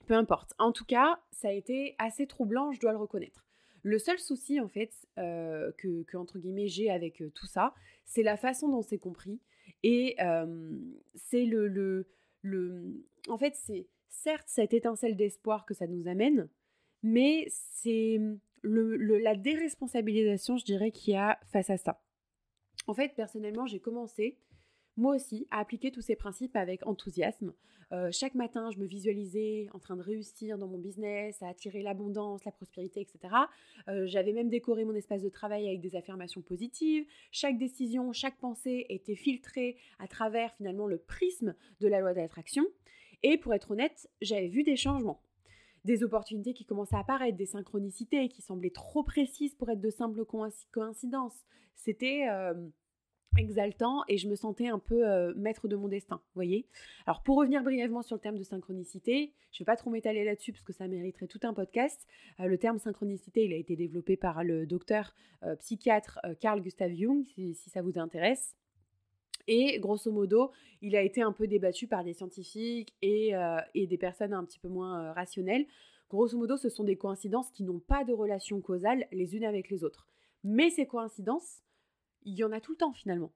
peu 0.08 0.14
importe. 0.14 0.54
En 0.58 0.72
tout 0.72 0.86
cas, 0.86 1.20
ça 1.30 1.48
a 1.48 1.52
été 1.52 1.94
assez 1.98 2.26
troublant, 2.26 2.72
je 2.72 2.80
dois 2.80 2.92
le 2.92 2.98
reconnaître. 2.98 3.44
Le 3.82 3.98
seul 3.98 4.18
souci, 4.18 4.58
en 4.58 4.66
fait, 4.66 4.90
euh, 5.18 5.70
que, 5.76 6.16
entre 6.16 6.38
guillemets, 6.38 6.66
j'ai 6.66 6.90
avec 6.90 7.20
euh, 7.20 7.30
tout 7.30 7.46
ça, 7.46 7.74
c'est 8.06 8.22
la 8.22 8.38
façon 8.38 8.68
dont 8.68 8.82
c'est 8.82 8.98
compris. 8.98 9.38
Et 9.82 10.16
euh, 10.20 10.76
c'est 11.14 11.44
le, 11.44 11.68
le, 11.68 12.08
le... 12.40 13.04
En 13.28 13.36
fait, 13.36 13.54
c'est 13.54 13.86
certes 14.08 14.46
cette 14.46 14.72
étincelle 14.72 15.14
d'espoir 15.14 15.66
que 15.66 15.74
ça 15.74 15.86
nous 15.86 16.08
amène, 16.08 16.48
mais 17.02 17.46
c'est 17.50 18.18
le, 18.62 18.96
la 18.96 19.36
déresponsabilisation, 19.36 20.56
je 20.56 20.64
dirais, 20.64 20.90
qu'il 20.90 21.12
y 21.12 21.16
a 21.16 21.38
face 21.52 21.68
à 21.70 21.76
ça. 21.76 22.02
En 22.86 22.94
fait, 22.94 23.14
personnellement, 23.14 23.66
j'ai 23.66 23.78
commencé 23.78 24.38
moi 24.98 25.14
aussi, 25.14 25.46
à 25.50 25.60
appliquer 25.60 25.92
tous 25.92 26.02
ces 26.02 26.16
principes 26.16 26.56
avec 26.56 26.86
enthousiasme. 26.86 27.54
Euh, 27.92 28.10
chaque 28.12 28.34
matin, 28.34 28.70
je 28.70 28.78
me 28.78 28.86
visualisais 28.86 29.68
en 29.72 29.78
train 29.78 29.96
de 29.96 30.02
réussir 30.02 30.58
dans 30.58 30.66
mon 30.66 30.76
business, 30.76 31.40
à 31.40 31.48
attirer 31.48 31.82
l'abondance, 31.82 32.44
la 32.44 32.50
prospérité, 32.52 33.00
etc. 33.00 33.34
Euh, 33.86 34.06
j'avais 34.06 34.32
même 34.32 34.50
décoré 34.50 34.84
mon 34.84 34.94
espace 34.94 35.22
de 35.22 35.28
travail 35.28 35.66
avec 35.68 35.80
des 35.80 35.96
affirmations 35.96 36.42
positives. 36.42 37.06
Chaque 37.30 37.58
décision, 37.58 38.12
chaque 38.12 38.38
pensée 38.38 38.86
était 38.90 39.14
filtrée 39.14 39.76
à 40.00 40.08
travers 40.08 40.52
finalement 40.54 40.86
le 40.86 40.98
prisme 40.98 41.54
de 41.80 41.88
la 41.88 42.00
loi 42.00 42.12
de 42.12 42.18
l'attraction. 42.18 42.66
Et 43.22 43.38
pour 43.38 43.54
être 43.54 43.70
honnête, 43.70 44.10
j'avais 44.20 44.48
vu 44.48 44.64
des 44.64 44.76
changements. 44.76 45.22
Des 45.84 46.02
opportunités 46.02 46.52
qui 46.54 46.66
commençaient 46.66 46.96
à 46.96 47.00
apparaître, 47.00 47.38
des 47.38 47.46
synchronicités 47.46 48.28
qui 48.28 48.42
semblaient 48.42 48.70
trop 48.70 49.04
précises 49.04 49.54
pour 49.54 49.70
être 49.70 49.80
de 49.80 49.90
simples 49.90 50.24
coïncidences. 50.72 51.46
C'était... 51.76 52.28
Euh, 52.28 52.68
exaltant 53.38 54.02
et 54.08 54.18
je 54.18 54.28
me 54.28 54.34
sentais 54.34 54.68
un 54.68 54.78
peu 54.78 55.08
euh, 55.08 55.32
maître 55.36 55.68
de 55.68 55.76
mon 55.76 55.88
destin, 55.88 56.16
vous 56.16 56.34
voyez. 56.34 56.66
Alors 57.06 57.22
pour 57.22 57.36
revenir 57.36 57.62
brièvement 57.62 58.02
sur 58.02 58.16
le 58.16 58.20
terme 58.20 58.38
de 58.38 58.42
synchronicité, 58.42 59.32
je 59.52 59.56
ne 59.56 59.58
vais 59.60 59.64
pas 59.64 59.76
trop 59.76 59.90
m'étaler 59.90 60.24
là-dessus 60.24 60.52
parce 60.52 60.64
que 60.64 60.72
ça 60.72 60.88
mériterait 60.88 61.26
tout 61.26 61.40
un 61.42 61.54
podcast. 61.54 62.06
Euh, 62.40 62.46
le 62.46 62.58
terme 62.58 62.78
synchronicité, 62.78 63.44
il 63.44 63.52
a 63.52 63.56
été 63.56 63.76
développé 63.76 64.16
par 64.16 64.44
le 64.44 64.66
docteur 64.66 65.14
euh, 65.42 65.56
psychiatre 65.56 66.18
Carl 66.40 66.60
Gustav 66.60 66.92
Jung, 66.92 67.24
si, 67.24 67.54
ça 67.54 67.82
vous 67.82 67.98
intéresse. 67.98 68.56
Et 69.46 69.78
grosso 69.78 70.10
modo, 70.12 70.50
il 70.82 70.94
a 70.94 71.02
été 71.02 71.22
un 71.22 71.32
peu 71.32 71.46
débattu 71.46 71.86
par 71.86 72.04
des 72.04 72.12
scientifiques 72.12 72.94
et, 73.00 73.32
et 73.72 73.86
des 73.86 73.96
personnes 73.96 74.34
un 74.34 74.44
petit 74.44 74.58
peu 74.58 74.68
moins 74.68 75.12
rationnelles. 75.12 75.64
Grosso 76.10 76.36
modo, 76.36 76.58
ce 76.58 76.68
sont 76.68 76.84
des 76.84 76.96
coïncidences 76.96 77.50
qui 77.50 77.64
n'ont 77.64 77.78
pas 77.78 78.04
de 78.04 78.12
relation 78.12 78.60
causale 78.60 79.06
les 79.10 79.36
unes 79.36 79.44
avec 79.44 79.70
les 79.70 79.84
autres. 79.84 80.06
Mais 80.44 80.68
ces 80.68 80.86
coïncidences, 80.86 81.62
il 82.24 82.34
y 82.34 82.44
en 82.44 82.52
a 82.52 82.60
tout 82.60 82.72
le 82.72 82.78
temps 82.78 82.92
finalement. 82.92 83.32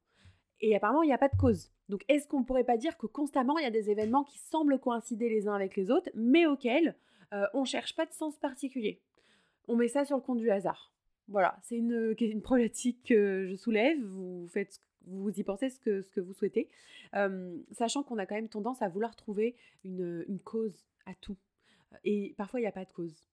Et 0.60 0.76
apparemment, 0.76 1.02
il 1.02 1.08
n'y 1.08 1.12
a 1.12 1.18
pas 1.18 1.28
de 1.28 1.36
cause. 1.36 1.72
Donc, 1.88 2.04
est-ce 2.08 2.28
qu'on 2.28 2.40
ne 2.40 2.44
pourrait 2.44 2.64
pas 2.64 2.76
dire 2.76 2.96
que 2.96 3.06
constamment, 3.06 3.58
il 3.58 3.64
y 3.64 3.66
a 3.66 3.70
des 3.70 3.90
événements 3.90 4.22
qui 4.22 4.38
semblent 4.38 4.78
coïncider 4.78 5.28
les 5.28 5.48
uns 5.48 5.54
avec 5.54 5.76
les 5.76 5.90
autres, 5.90 6.08
mais 6.14 6.46
auxquels 6.46 6.96
euh, 7.32 7.46
on 7.54 7.62
ne 7.62 7.66
cherche 7.66 7.96
pas 7.96 8.06
de 8.06 8.12
sens 8.12 8.38
particulier? 8.38 9.00
On 9.66 9.76
met 9.76 9.88
ça 9.88 10.04
sur 10.04 10.16
le 10.16 10.22
compte 10.22 10.38
du 10.38 10.50
hasard. 10.50 10.92
Voilà, 11.28 11.58
c'est 11.62 11.76
une, 11.76 12.14
une 12.20 12.42
problématique 12.42 13.02
que 13.04 13.46
je 13.48 13.54
soulève. 13.56 13.98
Vous 14.04 14.46
faites 14.48 14.80
vous 15.06 15.30
y 15.30 15.42
pensez 15.42 15.70
ce 15.70 15.78
que, 15.80 16.20
vous 16.20 16.32
souhaitez, 16.32 16.68
euh, 17.14 17.58
sachant 17.72 18.02
qu'on 18.02 18.18
a 18.18 18.26
quand 18.26 18.34
même 18.34 18.48
tendance 18.48 18.82
à 18.82 18.88
vouloir 18.88 19.16
trouver 19.16 19.56
une, 19.84 20.40
cause 20.44 20.86
à 21.06 21.14
tout. 21.14 21.36
Et 22.04 22.34
parfois, 22.36 22.60
il 22.60 22.62
n'y 22.62 22.68
a 22.68 22.72
pas 22.72 22.84
de 22.84 22.92
cause. 22.92 23.28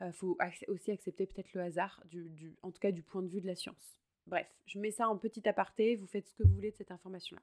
Il 0.00 0.06
euh, 0.06 0.12
faut 0.12 0.36
aussi 0.68 0.90
accepter 0.90 1.26
peut-être 1.26 1.52
le 1.54 1.62
hasard, 1.62 2.02
en 2.62 2.70
tout 2.70 2.80
cas 2.80 2.92
du 2.92 3.02
point 3.02 3.22
de 3.22 3.28
vue 3.28 3.40
de 3.40 3.46
la 3.46 3.54
science. 3.54 3.98
Bref, 4.26 4.46
je 4.66 4.78
mets 4.78 4.90
ça 4.90 5.08
en 5.08 5.16
petit 5.18 5.46
aparté, 5.48 5.96
vous 5.96 6.06
faites 6.06 6.26
ce 6.26 6.34
que 6.34 6.42
vous 6.42 6.54
voulez 6.54 6.70
de 6.70 6.76
cette 6.76 6.90
information-là. 6.90 7.42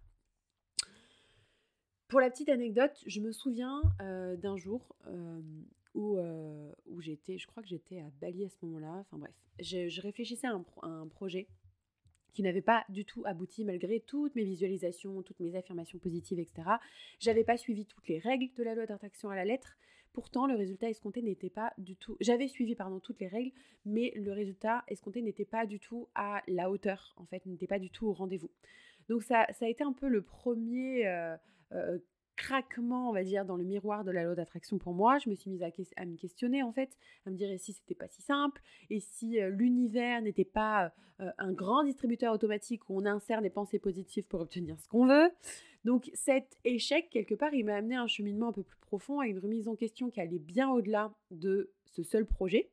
Pour 2.07 2.19
la 2.19 2.29
petite 2.29 2.49
anecdote, 2.49 3.01
je 3.05 3.21
me 3.21 3.31
souviens 3.31 3.81
euh, 4.01 4.35
d'un 4.35 4.57
jour 4.57 4.97
euh, 5.07 5.39
où, 5.93 6.17
euh, 6.17 6.69
où 6.87 6.99
j'étais, 6.99 7.37
je 7.37 7.47
crois 7.47 7.63
que 7.63 7.69
j'étais 7.69 7.99
à 7.99 8.09
Bali 8.19 8.43
à 8.43 8.49
ce 8.49 8.57
moment-là, 8.63 8.97
enfin 8.99 9.17
bref, 9.17 9.35
je, 9.59 10.01
réfléchissais 10.01 10.47
à 10.47 10.59
un, 10.81 11.07
projet 11.07 11.47
qui 12.33 12.43
n'avait 12.43 12.61
pas 12.61 12.83
du 12.89 13.05
tout 13.05 13.23
abouti 13.25 13.63
malgré 13.63 14.01
toutes 14.01 14.35
mes 14.35 14.43
visualisations, 14.43 15.21
toutes 15.21 15.39
mes 15.39 15.55
affirmations 15.55 15.99
positives, 15.99 16.39
etc. 16.39 16.63
J'avais 17.19 17.43
pas 17.43 17.57
suivi 17.57 17.85
toutes 17.85 18.07
les 18.07 18.19
règles 18.19 18.53
de 18.55 18.63
la 18.63 18.75
loi 18.75 18.85
d'attraction 18.85 19.29
à 19.29 19.35
la 19.35 19.45
lettre, 19.45 19.77
Pourtant, 20.13 20.45
le 20.45 20.55
résultat 20.55 20.89
escompté 20.89 21.21
n'était 21.21 21.49
pas 21.49 21.73
du 21.77 21.95
tout. 21.95 22.17
J'avais 22.19 22.47
suivi 22.47 22.75
pardon 22.75 22.99
toutes 22.99 23.19
les 23.19 23.27
règles, 23.27 23.51
mais 23.85 24.11
le 24.15 24.33
résultat 24.33 24.83
escompté 24.87 25.21
n'était 25.21 25.45
pas 25.45 25.65
du 25.65 25.79
tout 25.79 26.09
à 26.15 26.41
la 26.47 26.69
hauteur. 26.69 27.15
En 27.17 27.25
fait, 27.25 27.45
n'était 27.45 27.67
pas 27.67 27.79
du 27.79 27.89
tout 27.89 28.07
au 28.07 28.13
rendez-vous. 28.13 28.51
Donc 29.07 29.23
ça, 29.23 29.47
ça 29.57 29.65
a 29.65 29.67
été 29.69 29.83
un 29.83 29.93
peu 29.93 30.07
le 30.07 30.21
premier 30.21 31.07
euh, 31.07 31.37
euh, 31.71 31.97
craquement, 32.35 33.09
on 33.09 33.13
va 33.13 33.23
dire, 33.23 33.45
dans 33.45 33.55
le 33.55 33.63
miroir 33.63 34.03
de 34.03 34.11
la 34.11 34.23
loi 34.23 34.35
d'attraction 34.35 34.77
pour 34.77 34.93
moi. 34.93 35.17
Je 35.17 35.29
me 35.29 35.35
suis 35.35 35.49
mise 35.49 35.63
à, 35.63 35.69
me 36.05 36.17
questionner 36.17 36.61
en 36.61 36.73
fait, 36.73 36.97
à 37.25 37.29
me 37.29 37.35
dire 37.35 37.49
si 37.57 37.71
c'était 37.71 37.95
pas 37.95 38.07
si 38.09 38.21
simple, 38.21 38.61
et 38.89 38.99
si 38.99 39.39
euh, 39.39 39.49
l'univers 39.49 40.21
n'était 40.21 40.45
pas 40.45 40.93
un 41.37 41.51
grand 41.51 41.83
distributeur 41.83 42.33
automatique 42.33 42.89
où 42.89 42.99
on 42.99 43.05
insère 43.05 43.43
des 43.43 43.51
pensées 43.51 43.77
positives 43.77 44.23
pour 44.23 44.41
obtenir 44.41 44.79
ce 44.79 44.87
qu'on 44.87 45.05
veut. 45.05 45.29
Donc 45.83 46.09
cet 46.13 46.57
échec, 46.63 47.09
quelque 47.09 47.35
part, 47.35 47.53
il 47.53 47.65
m'a 47.65 47.75
amené 47.75 47.95
à 47.95 48.01
un 48.01 48.07
cheminement 48.07 48.49
un 48.49 48.53
peu 48.53 48.63
plus 48.63 48.77
profond, 48.79 49.19
à 49.19 49.27
une 49.27 49.39
remise 49.39 49.67
en 49.67 49.75
question 49.75 50.09
qui 50.09 50.21
allait 50.21 50.39
bien 50.39 50.69
au-delà 50.69 51.13
de 51.31 51.71
ce 51.85 52.03
seul 52.03 52.25
projet. 52.25 52.69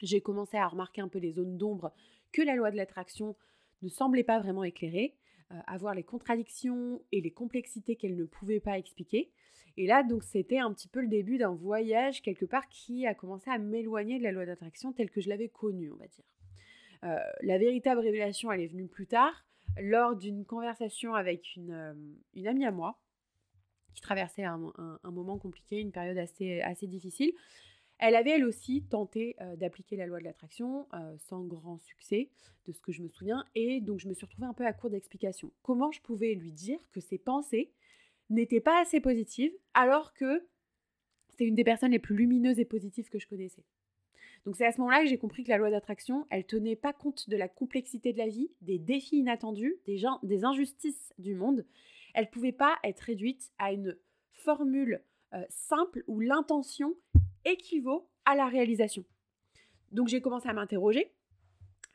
J'ai 0.00 0.20
commencé 0.20 0.56
à 0.56 0.66
remarquer 0.66 1.00
un 1.00 1.08
peu 1.08 1.18
les 1.18 1.32
zones 1.32 1.58
d'ombre 1.58 1.92
que 2.32 2.42
la 2.42 2.54
loi 2.54 2.70
de 2.70 2.76
l'attraction 2.76 3.36
ne 3.82 3.88
semblait 3.88 4.24
pas 4.24 4.38
vraiment 4.38 4.64
éclairer, 4.64 5.16
euh, 5.50 5.56
à 5.66 5.76
voir 5.78 5.94
les 5.94 6.04
contradictions 6.04 7.02
et 7.12 7.20
les 7.20 7.32
complexités 7.32 7.96
qu'elle 7.96 8.16
ne 8.16 8.24
pouvait 8.24 8.60
pas 8.60 8.78
expliquer. 8.78 9.30
Et 9.76 9.86
là, 9.86 10.02
donc, 10.02 10.22
c'était 10.22 10.58
un 10.58 10.72
petit 10.72 10.88
peu 10.88 11.00
le 11.00 11.08
début 11.08 11.38
d'un 11.38 11.54
voyage 11.54 12.22
quelque 12.22 12.44
part 12.44 12.68
qui 12.68 13.06
a 13.06 13.14
commencé 13.14 13.50
à 13.50 13.58
m'éloigner 13.58 14.18
de 14.18 14.22
la 14.22 14.32
loi 14.32 14.46
d'attraction 14.46 14.92
telle 14.92 15.10
que 15.10 15.20
je 15.20 15.28
l'avais 15.28 15.48
connue, 15.48 15.90
on 15.92 15.96
va 15.96 16.06
dire. 16.06 16.24
Euh, 17.04 17.18
la 17.42 17.58
véritable 17.58 18.00
révélation, 18.00 18.52
elle 18.52 18.60
est 18.60 18.66
venue 18.66 18.88
plus 18.88 19.06
tard, 19.06 19.46
lors 19.78 20.16
d'une 20.16 20.44
conversation 20.44 21.14
avec 21.14 21.56
une, 21.56 21.72
euh, 21.72 21.94
une, 22.34 22.46
amie 22.46 22.64
à 22.64 22.70
moi 22.70 23.00
qui 23.94 24.00
traversait 24.00 24.44
un, 24.44 24.72
moment 25.04 25.38
compliqué, 25.38 25.80
une 25.80 25.92
période 25.92 26.18
assez, 26.18 26.60
assez 26.60 26.86
difficile. 26.86 27.32
Elle 27.98 28.14
avait 28.14 28.30
elle 28.30 28.44
aussi 28.44 28.82
tenté 28.88 29.36
euh, 29.40 29.56
d'appliquer 29.56 29.96
la 29.96 30.06
loi 30.06 30.20
de 30.20 30.24
l'attraction 30.24 30.86
euh, 30.94 31.16
sans 31.18 31.44
grand 31.44 31.78
succès, 31.78 32.30
de 32.66 32.72
ce 32.72 32.80
que 32.80 32.92
je 32.92 33.02
me 33.02 33.08
souviens, 33.08 33.44
et 33.54 33.80
donc 33.80 33.98
je 33.98 34.08
me 34.08 34.14
suis 34.14 34.24
retrouvée 34.24 34.46
un 34.46 34.54
peu 34.54 34.64
à 34.64 34.72
court 34.72 34.90
d'explications. 34.90 35.52
Comment 35.62 35.92
je 35.92 36.00
pouvais 36.00 36.34
lui 36.34 36.52
dire 36.52 36.78
que 36.92 37.00
ses 37.00 37.18
pensées 37.18 37.72
n'étaient 38.30 38.60
pas 38.60 38.80
assez 38.80 39.00
positives 39.00 39.52
alors 39.74 40.14
que 40.14 40.46
c'est 41.36 41.44
une 41.44 41.54
des 41.54 41.64
personnes 41.64 41.92
les 41.92 41.98
plus 41.98 42.16
lumineuses 42.16 42.58
et 42.58 42.64
positives 42.64 43.08
que 43.08 43.18
je 43.18 43.26
connaissais? 43.26 43.64
Donc 44.46 44.56
c'est 44.56 44.66
à 44.66 44.72
ce 44.72 44.80
moment-là 44.80 45.02
que 45.02 45.08
j'ai 45.08 45.18
compris 45.18 45.44
que 45.44 45.50
la 45.50 45.58
loi 45.58 45.70
d'attraction, 45.70 46.26
elle 46.30 46.46
tenait 46.46 46.76
pas 46.76 46.92
compte 46.92 47.28
de 47.28 47.36
la 47.36 47.48
complexité 47.48 48.12
de 48.12 48.18
la 48.18 48.28
vie, 48.28 48.50
des 48.62 48.78
défis 48.78 49.18
inattendus, 49.18 49.76
des, 49.86 50.02
des 50.22 50.44
injustices 50.44 51.12
du 51.18 51.34
monde. 51.34 51.66
Elle 52.14 52.30
pouvait 52.30 52.52
pas 52.52 52.78
être 52.82 53.00
réduite 53.00 53.52
à 53.58 53.72
une 53.72 53.96
formule 54.32 55.02
euh, 55.34 55.44
simple 55.50 56.02
où 56.06 56.20
l'intention 56.20 56.94
équivaut 57.44 58.08
à 58.24 58.34
la 58.34 58.48
réalisation. 58.48 59.04
Donc 59.92 60.08
j'ai 60.08 60.20
commencé 60.20 60.48
à 60.48 60.52
m'interroger, 60.52 61.12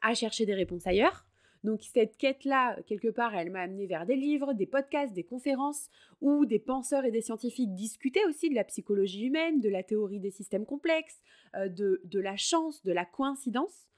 à 0.02 0.14
chercher 0.14 0.46
des 0.46 0.54
réponses 0.54 0.86
ailleurs, 0.86 1.25
donc 1.66 1.82
cette 1.82 2.16
quête-là, 2.18 2.78
quelque 2.84 3.10
part, 3.10 3.36
elle 3.36 3.50
m'a 3.50 3.62
amené 3.62 3.88
vers 3.88 4.06
des 4.06 4.16
livres, 4.16 4.54
des 4.54 4.66
podcasts, 4.66 5.14
des 5.14 5.24
conférences, 5.24 5.90
où 6.22 6.46
des 6.46 6.60
penseurs 6.60 7.04
et 7.04 7.12
des 7.12 7.22
scientifiques 7.22 7.74
discutaient 7.74 8.26
aussi 8.26 8.50
de 8.50 8.56
la 8.56 8.64
psychologie 8.64 9.26
humaine, 9.26 9.60
de 9.60 9.70
la 9.70 9.84
théorie 9.84 10.20
des 10.20 10.32
systèmes 10.32 10.66
complexes, 10.66 11.22
euh, 11.56 11.68
de, 11.68 12.20
la 12.20 12.38
chance, 12.38 12.84
de 12.84 12.94
la 12.94 13.04
coïncidence. 13.04 13.90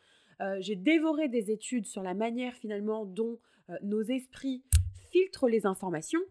Euh, 0.41 0.57
j'ai 0.59 0.75
dévoré 0.75 1.27
des 1.27 1.51
études 1.51 1.85
sur 1.85 2.01
la 2.01 2.13
manière 2.13 2.55
finalement 2.55 3.05
dont 3.05 3.39
euh, 3.69 3.75
nos 3.83 4.01
esprits 4.01 4.63
filtrent 5.11 5.47
les 5.47 5.65
informations, 5.65 6.21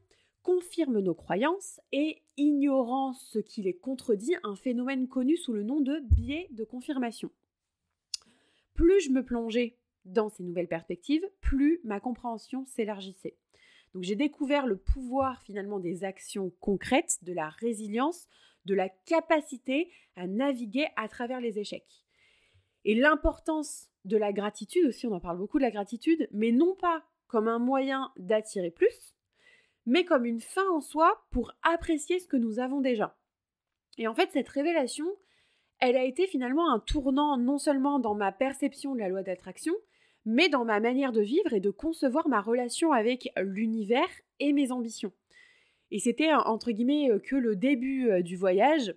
confirment 0.42 1.00
nos 1.00 1.14
croyances 1.14 1.80
et, 1.92 2.22
ignorant 2.36 3.14
ce 3.14 3.38
qui 3.38 3.62
les 3.62 3.74
contredit, 3.74 4.34
un 4.42 4.56
phénomène 4.56 5.08
connu 5.08 5.36
sous 5.36 5.52
le 5.52 5.62
nom 5.62 5.80
de 5.80 6.00
biais 6.14 6.48
de 6.50 6.64
confirmation. 6.64 7.30
Plus 8.74 9.00
je 9.00 9.10
me 9.10 9.24
plongeais 9.24 9.78
dans 10.06 10.30
ces 10.30 10.42
nouvelles 10.42 10.68
perspectives, 10.68 11.28
plus 11.40 11.80
ma 11.84 12.00
compréhension 12.00 12.64
s'élargissait. 12.64 13.36
Donc 13.94 14.02
j'ai 14.02 14.16
découvert 14.16 14.66
le 14.66 14.76
pouvoir 14.76 15.42
finalement 15.42 15.78
des 15.78 16.04
actions 16.04 16.52
concrètes, 16.60 17.18
de 17.22 17.32
la 17.32 17.48
résilience, 17.48 18.28
de 18.64 18.74
la 18.74 18.88
capacité 18.88 19.90
à 20.16 20.26
naviguer 20.26 20.88
à 20.96 21.08
travers 21.08 21.40
les 21.40 21.58
échecs. 21.58 22.04
Et 22.84 22.94
l'importance 22.94 23.88
de 24.04 24.16
la 24.16 24.32
gratitude 24.32 24.86
aussi, 24.86 25.06
on 25.06 25.12
en 25.12 25.20
parle 25.20 25.38
beaucoup 25.38 25.58
de 25.58 25.64
la 25.64 25.70
gratitude, 25.70 26.28
mais 26.32 26.52
non 26.52 26.74
pas 26.74 27.04
comme 27.26 27.48
un 27.48 27.58
moyen 27.58 28.12
d'attirer 28.16 28.70
plus, 28.70 29.16
mais 29.86 30.04
comme 30.04 30.24
une 30.24 30.40
fin 30.40 30.68
en 30.70 30.80
soi 30.80 31.26
pour 31.30 31.52
apprécier 31.62 32.18
ce 32.18 32.28
que 32.28 32.36
nous 32.36 32.58
avons 32.58 32.80
déjà. 32.80 33.16
Et 33.98 34.06
en 34.06 34.14
fait, 34.14 34.30
cette 34.32 34.48
révélation, 34.48 35.06
elle 35.78 35.96
a 35.96 36.04
été 36.04 36.26
finalement 36.26 36.70
un 36.70 36.80
tournant 36.80 37.36
non 37.36 37.58
seulement 37.58 37.98
dans 37.98 38.14
ma 38.14 38.32
perception 38.32 38.94
de 38.94 39.00
la 39.00 39.08
loi 39.08 39.22
d'attraction, 39.22 39.74
mais 40.26 40.48
dans 40.48 40.64
ma 40.64 40.80
manière 40.80 41.12
de 41.12 41.22
vivre 41.22 41.52
et 41.52 41.60
de 41.60 41.70
concevoir 41.70 42.28
ma 42.28 42.40
relation 42.40 42.92
avec 42.92 43.32
l'univers 43.38 44.08
et 44.40 44.52
mes 44.52 44.72
ambitions. 44.72 45.12
Et 45.92 46.00
c'était 46.00 46.34
entre 46.34 46.72
guillemets 46.72 47.10
euh, 47.10 47.20
que 47.20 47.36
le 47.36 47.54
début 47.54 48.10
euh, 48.10 48.22
du 48.22 48.36
voyage, 48.36 48.92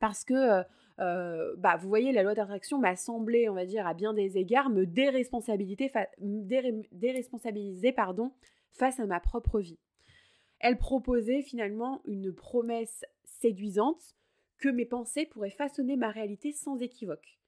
parce 0.00 0.24
que 0.24 0.64
euh, 1.00 1.54
bah, 1.58 1.76
vous 1.76 1.88
voyez, 1.88 2.12
la 2.12 2.22
loi 2.22 2.34
d'attraction 2.34 2.78
m'a 2.78 2.96
semblé, 2.96 3.48
on 3.50 3.54
va 3.54 3.66
dire, 3.66 3.86
à 3.86 3.94
bien 3.94 4.14
des 4.14 4.38
égards, 4.38 4.70
me 4.70 4.86
déresponsabiliser, 4.86 5.90
face 8.72 8.98
à 8.98 9.06
ma 9.06 9.20
propre 9.20 9.60
vie. 9.60 9.78
Elle 10.58 10.78
proposait 10.78 11.42
finalement 11.42 12.00
une 12.06 12.32
promesse 12.32 13.04
séduisante 13.24 14.14
que 14.58 14.68
mes 14.68 14.86
pensées 14.86 15.26
pourraient 15.26 15.50
façonner 15.50 15.96
ma 15.96 16.10
réalité 16.10 16.52
sans 16.52 16.80
équivoque. 16.80 17.38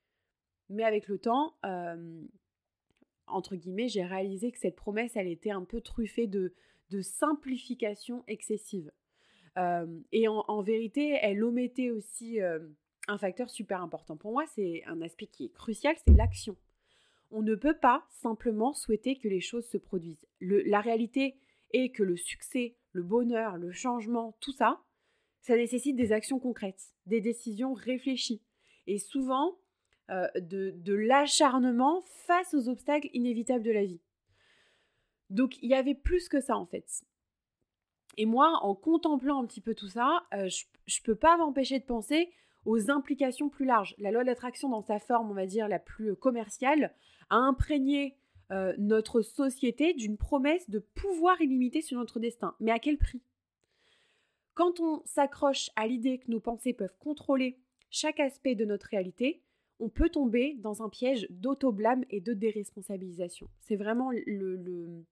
Mais 0.68 0.85
avec 0.85 1.09
le 1.09 1.18
temps, 1.18 1.54
entre 3.26 3.56
guillemets, 3.56 3.88
j'ai 3.88 4.04
réalisé 4.04 4.52
que 4.52 4.59
cette 4.59 4.76
promesse, 4.76 5.16
elle 5.16 5.28
était 5.28 5.50
un 5.50 5.64
peu 5.64 5.80
truffée 5.80 6.26
de, 6.26 6.52
simplification 7.00 8.23
excessive. 8.28 8.92
et 10.12 10.28
en, 10.28 10.62
vérité, 10.62 11.18
elle 11.21 11.42
omettait 11.42 11.90
aussi 11.90 12.38
un 13.09 13.18
facteur 13.18 13.50
super 13.50 13.83
important. 13.83 14.16
Pour 14.16 14.33
moi, 14.33 14.45
c'est 14.54 14.83
un 14.87 15.02
aspect 15.02 15.26
qui 15.26 15.47
est 15.47 15.52
crucial, 15.52 15.97
c'est 16.04 16.16
l'action. 16.16 16.56
On 17.30 17.42
ne 17.42 17.54
peut 17.54 17.76
pas 17.76 18.06
simplement 18.11 18.73
souhaiter 18.73 19.16
que 19.16 19.28
les 19.28 19.40
choses 19.40 19.66
se 19.66 19.78
produisent. 19.78 20.26
la 20.40 20.80
réalité 20.80 21.37
est 21.73 21.90
que 21.90 22.02
le 22.02 22.16
succès, 22.16 22.76
le 22.92 23.02
bonheur, 23.02 23.56
le 23.56 23.73
changement, 23.73 24.37
tout 24.40 24.52
ça, 24.52 24.80
ça 25.40 25.56
nécessite 25.56 25.97
des 25.97 26.12
actions 26.12 26.38
concrètes, 26.38 26.95
des 27.06 27.21
décisions 27.21 27.73
réfléchies. 27.73 28.42
Et 28.87 28.99
souvent, 28.99 29.59
euh, 30.10 30.28
de, 30.36 30.94
l'acharnement 30.94 32.02
face 32.26 32.54
aux 32.54 32.68
obstacles 32.68 33.08
inévitables 33.12 33.64
de 33.64 33.72
la 33.72 33.84
vie. 33.84 34.00
Donc 35.30 35.60
il 35.62 35.70
y 35.70 35.75
avait 35.75 35.94
plus 35.94 36.28
que 36.28 36.40
ça 36.40 36.56
en 36.56 36.66
fait. 36.66 37.04
Et 38.16 38.25
moi, 38.25 38.60
en 38.62 38.75
contemplant 38.75 39.42
un 39.42 39.46
petit 39.46 39.60
peu 39.60 39.75
tout 39.75 39.88
ça, 39.88 40.22
euh, 40.32 40.48
je 40.86 41.00
ne 41.00 41.04
peux 41.04 41.16
pas 41.16 41.36
m'empêcher 41.36 41.78
de 41.78 41.84
penser 41.84 42.30
aux 42.64 42.90
implications 42.90 43.48
plus 43.48 43.64
larges. 43.64 43.94
La 43.98 44.10
loi 44.10 44.25
d'attraction 44.25 44.68
dans 44.68 44.82
sa 44.82 44.98
forme, 44.98 45.30
on 45.30 45.34
va 45.34 45.46
dire, 45.46 45.68
la 45.68 45.78
plus 45.78 46.14
commerciale, 46.16 46.94
a 47.30 47.36
imprégné 47.36 48.16
euh, 48.52 48.75
notre 48.78 49.22
société 49.22 49.92
d'une 49.92 50.16
promesse 50.16 50.70
de 50.70 50.78
pouvoir 50.78 51.40
illimité 51.40 51.82
sur 51.82 51.98
notre 51.98 52.20
destin. 52.20 52.54
Mais 52.60 52.70
à 52.70 52.78
quel 52.78 52.96
prix? 52.96 53.22
Quand 54.54 54.78
on 54.78 55.02
s'accroche 55.04 55.70
à 55.75 55.88
l'idée 55.88 56.18
que 56.18 56.30
nos 56.30 56.40
pensées 56.40 56.72
peuvent 56.72 56.96
contrôler 57.00 57.58
chaque 57.90 58.20
aspect 58.20 58.54
de 58.54 58.64
notre 58.64 58.86
réalité, 58.86 59.42
on 59.78 59.88
peut 59.88 60.09
tomber 60.09 60.54
dans 60.59 60.83
un 60.83 60.88
piège 60.88 61.26
d'auto-blâme 61.30 62.04
et 62.11 62.21
de 62.21 62.33
déresponsabilisation. 62.33 63.49
C'est 63.61 63.76
vraiment 63.76 64.11
le, 64.11 65.04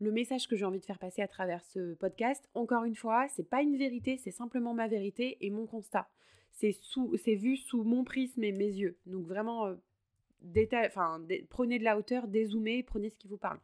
message 0.00 0.48
que 0.48 0.56
j'ai 0.56 0.64
envie 0.64 0.80
de 0.80 0.84
faire 0.84 0.98
passer 0.98 1.22
à 1.22 1.28
travers 1.28 1.64
ce 1.64 1.94
podcast. 1.94 2.48
Encore 2.54 2.84
une 2.84 2.94
fois, 2.94 3.26
c'est 3.28 3.48
pas 3.48 3.62
une 3.62 3.76
vérité, 3.76 4.18
c'est 4.18 4.30
simplement 4.30 4.74
ma 4.74 4.88
vérité 4.88 5.38
et 5.40 5.50
mon 5.50 5.66
constat. 5.66 6.08
C'est 6.52 6.76
c'est 7.16 7.34
vu 7.34 7.56
sous 7.56 7.82
mon 7.82 8.04
prisme 8.04 8.44
et 8.44 8.52
mes 8.52 8.66
yeux. 8.66 8.98
Donc 9.06 9.26
vraiment, 9.26 9.66
euh, 9.66 10.86
enfin, 10.86 11.24
prenez 11.48 11.78
de 11.78 11.84
la 11.84 11.96
hauteur, 11.96 12.28
dézoomez, 12.28 12.82
prenez 12.82 13.08
ce 13.08 13.18
qui 13.18 13.28
vous 13.28 13.38
parle. 13.38 13.58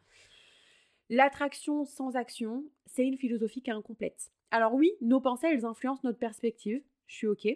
L'attraction 1.10 1.84
sans 1.84 2.16
action, 2.16 2.64
c'est 2.86 3.06
une 3.06 3.16
philosophie 3.16 3.62
qui 3.62 3.70
est 3.70 3.74
incomplète. 3.74 4.30
Alors 4.50 4.74
oui, 4.74 4.92
nos 5.00 5.20
pensées, 5.20 5.48
elles 5.50 5.64
influencent 5.64 6.02
notre 6.04 6.18
perspective. 6.18 6.82
Je 7.06 7.14
suis 7.14 7.26
ok. 7.26 7.48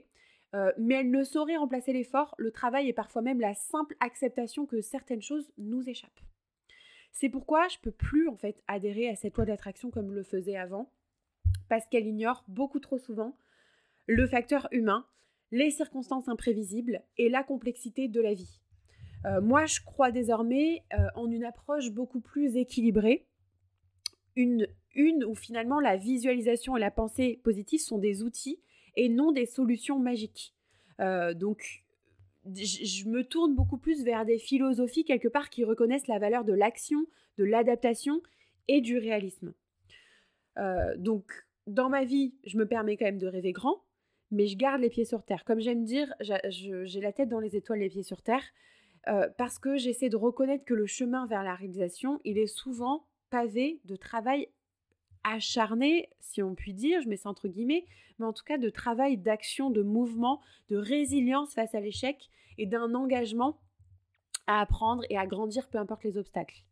Euh, 0.55 0.71
mais 0.79 0.97
elle 0.97 1.11
ne 1.11 1.25
saurait 1.25 1.57
remplacer 1.57 1.93
l'effort, 1.93 2.35
le 2.37 2.51
travail 2.51 2.89
et 2.89 2.93
parfois 2.93 3.23
même 3.23 3.41
la 3.41 3.55
simple 3.55 3.97
acceptation 4.01 4.67
que 4.67 4.83
certaines 4.83 5.23
choses 5.23 5.51
nous 5.57 5.89
échappent. 5.89 6.21
C'est 7.13 7.31
pourquoi 7.31 7.69
je 7.69 7.79
peux 7.79 7.91
plus 7.91 8.29
en 8.29 8.37
fait 8.37 8.63
adhérer 8.69 9.09
à 9.09 9.17
cette 9.17 9.37
loi 9.37 9.47
d'attraction 9.47 9.91
comme 9.91 10.13
le 10.13 10.23
faisais 10.23 10.57
avant, 10.57 10.91
parce 11.69 11.87
qu'elle 11.87 12.07
ignore 12.07 12.45
beaucoup 12.49 12.81
trop 12.81 12.99
souvent 12.99 13.37
le 14.07 14.27
facteur 14.27 14.69
humain, 14.73 15.07
les 15.53 15.71
circonstances 15.71 16.29
imprévisibles 16.29 17.03
et 17.17 17.29
la 17.29 17.43
complexité 17.43 18.09
de 18.09 18.21
la 18.21 18.35
vie. 18.35 18.61
Euh, 19.25 19.41
moi, 19.41 19.67
je 19.67 19.81
crois 19.81 20.11
désormais 20.11 20.83
euh, 20.93 21.07
en 21.15 21.31
une 21.31 21.45
approche 21.45 21.91
beaucoup 21.91 22.21
plus 22.21 22.57
équilibrée, 22.57 23.27
une, 24.35 24.67
une 24.95 25.25
où 25.25 25.35
finalement 25.35 25.81
la 25.81 25.97
visualisation 25.97 26.77
et 26.77 26.81
la 26.81 26.91
pensée 26.91 27.41
positive 27.45 27.81
sont 27.81 27.99
des 27.99 28.23
outils 28.23 28.61
et 28.97 29.09
non 29.09 29.33
des 29.33 29.47
solutions 29.47 29.99
magiques. 29.99 30.55
Euh, 31.01 31.35
donc, 31.35 31.85
je 32.45 33.09
me 33.09 33.23
tourne 33.23 33.55
beaucoup 33.55 33.79
plus 33.79 34.05
vers 34.05 34.25
des 34.25 34.39
philosophies 34.39 35.05
quelque 35.05 35.29
part 35.29 35.51
qui 35.51 35.65
reconnaissent 35.65 36.09
la 36.09 36.19
valeur 36.19 36.45
de 36.45 36.53
l'action, 36.53 37.07
de 37.39 37.45
l'adaptation 37.45 38.21
et 38.69 38.81
du 38.81 38.99
réalisme. 38.99 39.55
Euh, 40.59 40.97
donc, 40.97 41.33
dans 41.67 41.89
ma 41.89 42.05
vie, 42.05 42.35
je 42.45 42.59
me 42.59 42.67
permets 42.67 42.97
quand 42.97 43.05
même 43.05 43.19
de 43.19 43.27
rêver 43.27 43.53
grand, 43.53 43.83
mais 44.31 44.47
je 44.47 44.57
garde 44.57 44.81
les 44.81 44.91
pieds 44.91 45.05
sur 45.05 45.23
terre. 45.23 45.45
Comme 45.45 45.61
j'aime 45.61 45.85
dire, 45.85 46.13
j'ai 46.21 47.01
la 47.01 47.13
tête 47.13 47.29
dans 47.29 47.41
les 47.41 47.57
étoiles, 47.57 47.81
les 47.81 47.89
pieds 47.89 48.03
sur 48.03 48.23
terre, 48.23 48.45
euh, 49.09 49.29
parce 49.37 49.59
que 49.59 49.77
j'essaie 49.77 50.09
de 50.09 50.17
reconnaître 50.17 50.65
que 50.65 50.75
le 50.75 50.87
chemin 50.87 51.27
vers 51.27 51.43
la 51.43 51.55
réalisation, 51.55 52.21
il 52.25 52.39
est 52.39 52.47
souvent 52.47 53.07
pavé 53.31 53.81
de 53.85 53.97
travail 53.97 54.49
acharné, 55.25 56.09
si 56.21 56.43
on 56.43 56.55
peut 56.55 56.73
dire, 56.73 57.01
je 57.03 57.09
mets 57.09 57.17
ça 57.17 57.29
entre 57.29 57.49
guillemets, 57.49 57.85
mais 58.19 58.27
en 58.27 58.33
tout 58.33 58.45
cas 58.45 58.59
de 58.59 58.71
travail, 58.71 59.17
d'action, 59.17 59.71
de 59.71 59.83
mouvement, 59.83 60.41
de 60.69 60.77
résilience 60.77 61.55
face 61.55 61.75
à 61.75 61.81
l'échec 61.81 62.31
et 62.59 62.67
d'un 62.67 62.95
engagement 62.95 63.61
à 64.47 64.61
apprendre 64.61 65.05
et 65.11 65.17
à 65.17 65.27
grandir, 65.27 65.69
peu 65.69 65.79
importe 65.79 66.05
les 66.05 66.19
obstacles. 66.19 66.65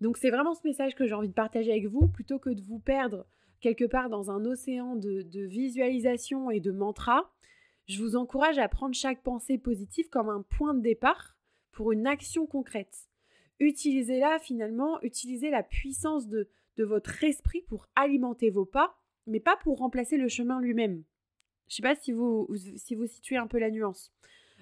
Donc 0.00 0.16
c'est 0.16 0.30
vraiment 0.30 0.54
ce 0.54 0.66
message 0.66 0.94
que 0.94 1.06
j'ai 1.06 1.14
envie 1.14 1.28
de 1.28 1.34
partager 1.34 1.70
avec 1.70 1.86
vous, 1.86 2.08
plutôt 2.08 2.38
que 2.38 2.50
de 2.50 2.60
vous 2.62 2.80
perdre 2.80 3.24
quelque 3.60 3.84
part 3.84 4.10
dans 4.10 4.30
un 4.30 4.44
océan 4.44 4.96
de, 4.96 5.22
de 5.22 5.42
visualisation 5.42 6.50
et 6.50 6.60
de 6.60 6.72
mantra. 6.72 7.30
Je 7.86 8.02
vous 8.02 8.16
encourage 8.16 8.58
à 8.58 8.68
prendre 8.68 8.94
chaque 8.94 9.22
pensée 9.22 9.58
positive 9.58 10.08
comme 10.08 10.28
un 10.28 10.42
point 10.42 10.74
de 10.74 10.80
départ 10.80 11.36
pour 11.70 11.92
une 11.92 12.06
action 12.06 12.46
concrète. 12.46 13.08
Utilisez-la 13.60 14.40
finalement, 14.40 15.00
utilisez 15.02 15.50
la 15.50 15.62
puissance 15.62 16.26
de, 16.26 16.48
de 16.76 16.84
votre 16.84 17.22
esprit 17.24 17.62
pour 17.62 17.86
alimenter 17.94 18.50
vos 18.50 18.64
pas, 18.64 18.96
mais 19.26 19.40
pas 19.40 19.56
pour 19.56 19.78
remplacer 19.78 20.16
le 20.16 20.28
chemin 20.28 20.60
lui-même. 20.60 21.04
Je 21.68 21.74
ne 21.74 21.76
sais 21.76 21.82
pas 21.82 21.94
si 21.94 22.12
vous, 22.12 22.48
si 22.76 22.94
vous 22.94 23.06
situez 23.06 23.36
un 23.36 23.46
peu 23.46 23.58
la 23.58 23.70
nuance. 23.70 24.12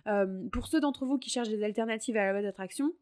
Euh, 0.06 0.48
pour 0.50 0.66
ceux 0.66 0.80
d'entre 0.80 1.06
vous 1.06 1.18
qui 1.18 1.30
cherchent 1.30 1.48
des 1.48 1.62
alternatives 1.62 2.16
à 2.16 2.24
la 2.24 2.32
loi 2.32 2.42
d'attraction, 2.42 2.92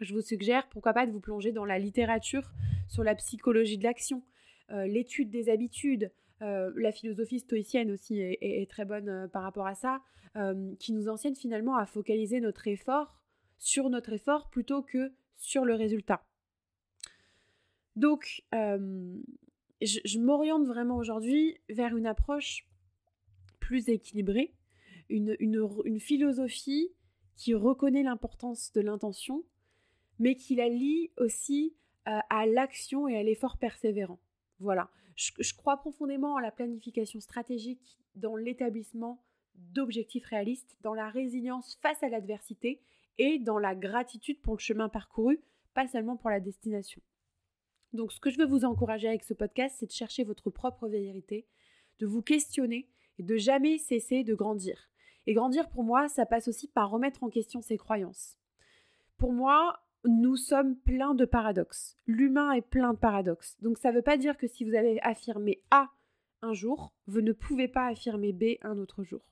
je 0.00 0.14
vous 0.14 0.20
suggère 0.20 0.68
pourquoi 0.68 0.92
pas 0.92 1.06
de 1.06 1.12
vous 1.12 1.20
plonger 1.20 1.52
dans 1.52 1.64
la 1.64 1.78
littérature 1.78 2.50
sur 2.88 3.04
la 3.04 3.14
psychologie 3.14 3.78
de 3.78 3.84
l'action, 3.84 4.22
euh, 4.70 4.86
l'étude 4.86 5.30
des 5.30 5.48
habitudes, 5.48 6.10
euh, 6.42 6.70
la 6.76 6.92
philosophie 6.92 7.40
stoïcienne 7.40 7.90
aussi 7.90 8.20
est, 8.20 8.70
très 8.70 8.84
bonne 8.84 9.28
par 9.32 9.42
rapport 9.42 9.66
à 9.66 9.74
ça, 9.74 10.00
qui 10.78 10.92
nous 10.92 11.08
enseigne 11.08 11.34
finalement 11.34 11.76
à 11.76 11.86
focaliser 11.86 12.40
notre 12.40 12.68
effort 12.68 13.18
sur 13.56 13.88
notre 13.88 14.12
effort 14.12 14.50
plutôt 14.50 14.82
que 14.82 15.10
sur 15.34 15.64
le 15.64 15.74
résultat. 15.74 16.26
Donc, 17.96 18.44
je, 18.52 20.18
m'oriente 20.18 20.66
vraiment 20.66 20.96
aujourd'hui 20.96 21.58
vers 21.68 21.96
une 21.96 22.06
approche 22.06 22.68
plus 23.58 23.88
équilibrée, 23.88 24.54
une, 25.08 25.98
philosophie 25.98 26.90
qui 27.36 27.54
reconnaît 27.54 28.02
l'importance 28.02 28.72
de 28.72 28.80
l'intention, 28.80 29.44
mais 30.18 30.36
qui 30.36 30.54
la 30.56 30.68
lie 30.68 31.10
aussi 31.16 31.74
à 32.04 32.46
l'action 32.46 33.08
et 33.08 33.16
à 33.16 33.22
l'effort 33.22 33.56
persévérant. 33.56 34.20
Voilà, 34.60 34.90
je, 35.16 35.54
crois 35.54 35.78
profondément 35.78 36.36
à 36.36 36.42
la 36.42 36.50
planification 36.50 37.20
stratégique 37.20 37.98
dans 38.14 38.36
l'établissement 38.36 39.22
d'objectifs 39.54 40.26
réalistes, 40.26 40.76
dans 40.82 40.94
la 40.94 41.08
résilience 41.08 41.78
face 41.80 42.02
à 42.02 42.08
l'adversité 42.08 42.80
et 43.18 43.38
dans 43.38 43.58
la 43.58 43.74
gratitude 43.74 44.40
pour 44.40 44.54
le 44.54 44.60
chemin 44.60 44.88
parcouru, 44.90 45.40
pas 45.72 45.88
seulement 45.88 46.16
pour 46.16 46.30
la 46.30 46.40
destination. 46.40 47.00
Donc 47.96 48.12
ce 48.12 48.20
que 48.20 48.30
je 48.30 48.38
veux 48.38 48.46
vous 48.46 48.64
encourager 48.64 49.08
avec 49.08 49.24
ce 49.24 49.34
podcast, 49.34 49.76
c'est 49.78 49.86
de 49.86 49.92
chercher 49.92 50.24
votre 50.24 50.50
propre 50.50 50.88
vérité, 50.88 51.46
de 51.98 52.06
vous 52.06 52.22
questionner 52.22 52.88
et 53.18 53.22
de 53.22 53.36
jamais 53.36 53.78
cesser 53.78 54.22
de 54.22 54.34
grandir. 54.34 54.90
Et 55.26 55.34
grandir 55.34 55.68
pour 55.68 55.82
moi, 55.82 56.08
ça 56.08 56.26
passe 56.26 56.48
aussi 56.48 56.68
par 56.68 56.90
remettre 56.90 57.24
en 57.24 57.30
question 57.30 57.60
ses 57.60 57.76
croyances. 57.76 58.36
Pour 59.16 59.32
moi, 59.32 59.80
nous 60.04 60.36
sommes 60.36 60.76
pleins 60.76 61.14
de 61.14 61.24
paradoxes. 61.24 61.96
L'humain 62.06 62.52
est 62.52 62.62
plein 62.62 62.92
de 62.92 62.98
paradoxes. 62.98 63.56
Donc 63.60 63.78
ça 63.78 63.90
ne 63.90 63.96
veut 63.96 64.02
pas 64.02 64.16
dire 64.16 64.36
que 64.36 64.46
si 64.46 64.64
vous 64.64 64.74
avez 64.74 65.00
affirmé 65.02 65.62
A 65.70 65.90
un 66.42 66.52
jour, 66.52 66.92
vous 67.06 67.22
ne 67.22 67.32
pouvez 67.32 67.66
pas 67.66 67.86
affirmer 67.86 68.32
B 68.32 68.58
un 68.62 68.78
autre 68.78 69.02
jour. 69.02 69.22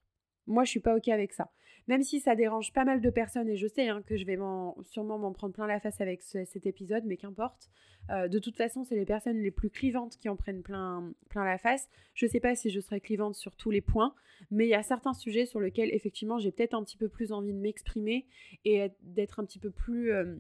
Moi, 0.47 0.65
je 0.65 0.71
suis 0.71 0.81
pas 0.81 0.97
OK 0.97 1.09
avec 1.09 1.33
ça. 1.33 1.51
Même 1.87 2.03
si 2.03 2.21
ça 2.21 2.35
dérange 2.35 2.73
pas 2.73 2.85
mal 2.85 3.01
de 3.01 3.11
personnes, 3.11 3.49
et 3.49 3.57
je 3.57 3.67
sais 3.67 3.89
hein, 3.89 4.03
que 4.07 4.17
je 4.17 4.25
vais 4.25 4.39
sûrement 4.85 5.19
m'en 5.19 5.33
prendre 5.33 5.53
plein 5.53 5.67
la 5.67 5.81
face 5.81 6.01
avec 6.01 6.23
cet 6.23 6.67
épisode, 6.67 7.05
mais 7.05 7.17
qu'importe. 7.17 7.69
Euh, 8.11 8.29
de 8.29 8.39
toute 8.39 8.57
façon, 8.57 8.85
c'est 8.85 8.95
les 8.95 9.05
personnes 9.05 9.39
les 9.39 9.51
plus 9.51 9.71
clivantes 9.71 10.17
qui 10.19 10.29
en 10.29 10.37
prennent 10.37 10.63
plein, 10.63 11.13
plein 11.29 11.45
la 11.45 11.59
face. 11.59 11.89
Je 12.15 12.27
sais 12.27 12.41
pas 12.41 12.55
si 12.55 12.71
je 12.71 12.81
serai 12.81 13.01
clivante 13.01 13.35
sur 13.35 13.55
tous 13.57 13.71
les 13.71 13.83
points, 13.83 14.15
mais 14.51 14.67
il 14.67 14.71
y 14.71 14.75
a 14.75 14.83
certains 14.83 15.13
sujets 15.13 15.47
sur 15.47 15.61
lesquels, 15.61 15.93
effectivement, 15.93 16.39
j'ai 16.39 16.53
peut-être 16.53 16.75
un 16.75 16.83
petit 16.85 16.97
peu 16.97 17.09
plus 17.09 17.33
envie 17.33 17.53
de 17.53 17.59
m'exprimer 17.59 18.27
et 18.65 18.89
d'être 19.03 19.41
un 19.41 19.45
petit 19.45 19.59
peu 19.59 19.71
plus 19.71 20.11
euh, 20.11 20.37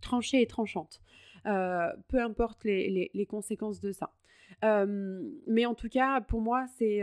tranchée 0.00 0.42
et 0.42 0.46
tranchante. 0.46 1.00
Euh, 1.46 1.92
peu 2.08 2.20
importe 2.20 2.64
les, 2.64 3.10
les, 3.12 3.26
conséquences 3.26 3.78
de 3.78 3.92
ça. 3.92 4.12
mais 4.62 5.64
en 5.64 5.74
tout 5.74 5.88
cas, 5.88 6.20
pour 6.20 6.40
moi, 6.40 6.66
c'est 6.76 7.02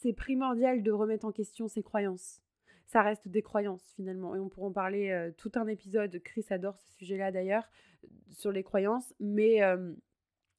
c'est 0.00 0.12
primordial 0.12 0.82
de 0.82 0.90
remettre 0.90 1.26
en 1.26 1.32
question 1.32 1.68
ses 1.68 1.82
croyances. 1.82 2.40
Ça 2.86 3.02
reste 3.02 3.28
des 3.28 3.42
croyances 3.42 3.92
finalement. 3.96 4.34
Et 4.34 4.38
on 4.38 4.48
pourra 4.48 4.68
en 4.68 4.72
parler 4.72 5.10
euh, 5.10 5.30
tout 5.36 5.52
un 5.54 5.66
épisode. 5.66 6.18
Chris 6.24 6.46
adore 6.50 6.78
ce 6.78 6.90
sujet-là 6.98 7.30
d'ailleurs, 7.30 7.68
sur 8.30 8.50
les 8.50 8.62
croyances. 8.62 9.12
Mais 9.20 9.62
euh, 9.62 9.92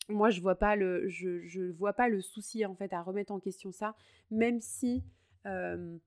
moi, 0.09 0.29
je 0.29 0.41
vois 0.41 0.57
je, 0.59 1.71
vois 1.71 1.93
pas 1.93 2.07
le 2.07 2.21
souci 2.21 2.65
en 2.65 2.75
fait 2.75 2.93
à 2.93 3.01
remettre 3.01 3.31
en 3.31 3.39
question 3.39 3.71
ça, 3.71 3.95
même 4.29 4.61
si 4.61 5.03
euh, 5.47 5.97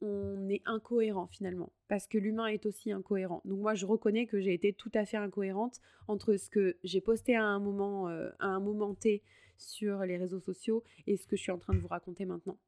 on 0.00 0.48
est 0.48 0.62
incohérent 0.64 1.26
finalement, 1.26 1.72
parce 1.88 2.06
que 2.06 2.18
l'humain 2.18 2.46
est 2.46 2.64
aussi 2.66 2.92
incohérent. 2.92 3.42
Donc 3.44 3.58
moi, 3.58 3.74
je 3.74 3.86
reconnais 3.86 4.26
que 4.26 4.40
j'ai 4.40 4.54
été 4.54 4.72
tout 4.72 4.92
à 4.94 5.04
fait 5.04 5.16
incohérente 5.16 5.80
entre 6.06 6.36
ce 6.36 6.48
que 6.48 6.76
j'ai 6.84 7.00
posté 7.00 7.34
à 7.34 7.44
un 7.44 7.58
moment, 7.58 8.06
à 8.06 8.46
un 8.46 8.60
moment 8.60 8.94
T 8.94 9.22
sur 9.56 10.00
les 10.00 10.16
réseaux 10.16 10.40
sociaux 10.40 10.84
et 11.06 11.16
ce 11.16 11.26
que 11.26 11.36
je 11.36 11.42
suis 11.42 11.52
en 11.52 11.58
train 11.58 11.74
de 11.74 11.80
vous 11.80 11.88
raconter 11.88 12.24
maintenant. 12.24 12.58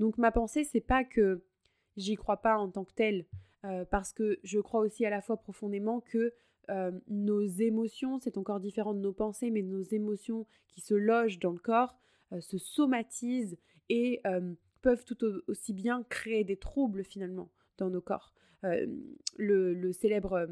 Donc 0.00 0.18
ma 0.18 0.32
pensée, 0.32 0.64
c'est 0.64 0.80
pas 0.80 1.04
que 1.04 1.44
j'y 1.96 2.16
crois 2.16 2.38
pas 2.38 2.56
en 2.56 2.68
tant 2.68 2.84
que 2.84 2.92
telle, 2.92 3.26
euh, 3.64 3.84
parce 3.84 4.12
que 4.12 4.40
je 4.42 4.58
crois 4.58 4.80
aussi 4.80 5.06
à 5.06 5.10
la 5.10 5.22
fois 5.22 5.36
profondément 5.36 6.00
que 6.00 6.34
euh, 6.70 6.90
nos 7.06 7.42
émotions, 7.42 8.18
c'est 8.18 8.36
encore 8.36 8.58
différent 8.58 8.94
de 8.94 9.00
nos 9.00 9.12
pensées, 9.12 9.52
mais 9.52 9.62
nos 9.62 9.82
émotions 9.82 10.46
qui 10.66 10.80
se 10.80 10.94
logent 10.94 11.38
dans 11.38 11.52
le 11.52 11.58
corps 11.58 11.96
se 12.38 12.58
somatisent 12.58 13.58
et 13.88 14.22
peuvent 14.82 15.04
tout 15.04 15.18
aussi 15.48 15.72
bien 15.72 16.04
créer 16.04 16.44
des 16.44 16.56
troubles 16.56 17.02
finalement 17.02 17.50
dans 17.76 17.90
nos 17.90 18.00
corps. 18.00 18.32
Euh, 18.64 18.86
le, 19.36 19.92
célèbre 19.92 20.34
euh, 20.34 20.46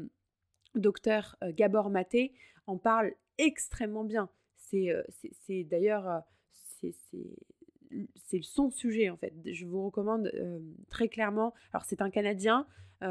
docteur 0.75 1.35
euh, 1.43 1.51
Gabor 1.53 1.89
Maté 1.89 2.33
en 2.65 2.77
parle 2.77 3.13
extrêmement 3.37 4.03
bien. 4.03 4.29
C'est 4.57 5.63
d'ailleurs 5.63 6.21
c'est 8.15 8.41
son 8.41 8.69
sujet 8.69 9.09
en 9.09 9.17
fait. 9.17 9.33
Je 9.45 9.65
vous 9.65 9.85
recommande 9.85 10.31
très 10.89 11.09
clairement. 11.09 11.53
Alors 11.73 11.85
c'est 11.85 12.01
un 12.01 12.09
Canadien, 12.09 12.67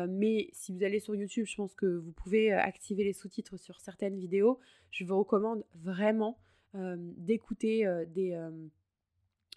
mais 0.08 0.50
si 0.52 0.72
vous 0.72 0.82
allez 0.82 1.00
sur 1.00 1.14
YouTube, 1.14 1.46
je 1.46 1.56
pense 1.56 1.74
que 1.74 1.86
vous 1.86 2.12
pouvez 2.12 2.52
activer 2.52 3.04
les 3.04 3.12
sous-titres 3.12 3.56
sur 3.56 3.80
certaines 3.80 4.18
vidéos. 4.18 4.58
Je 4.90 5.04
vous 5.04 5.18
recommande 5.18 5.64
vraiment 5.74 6.38
d'écouter 6.74 7.86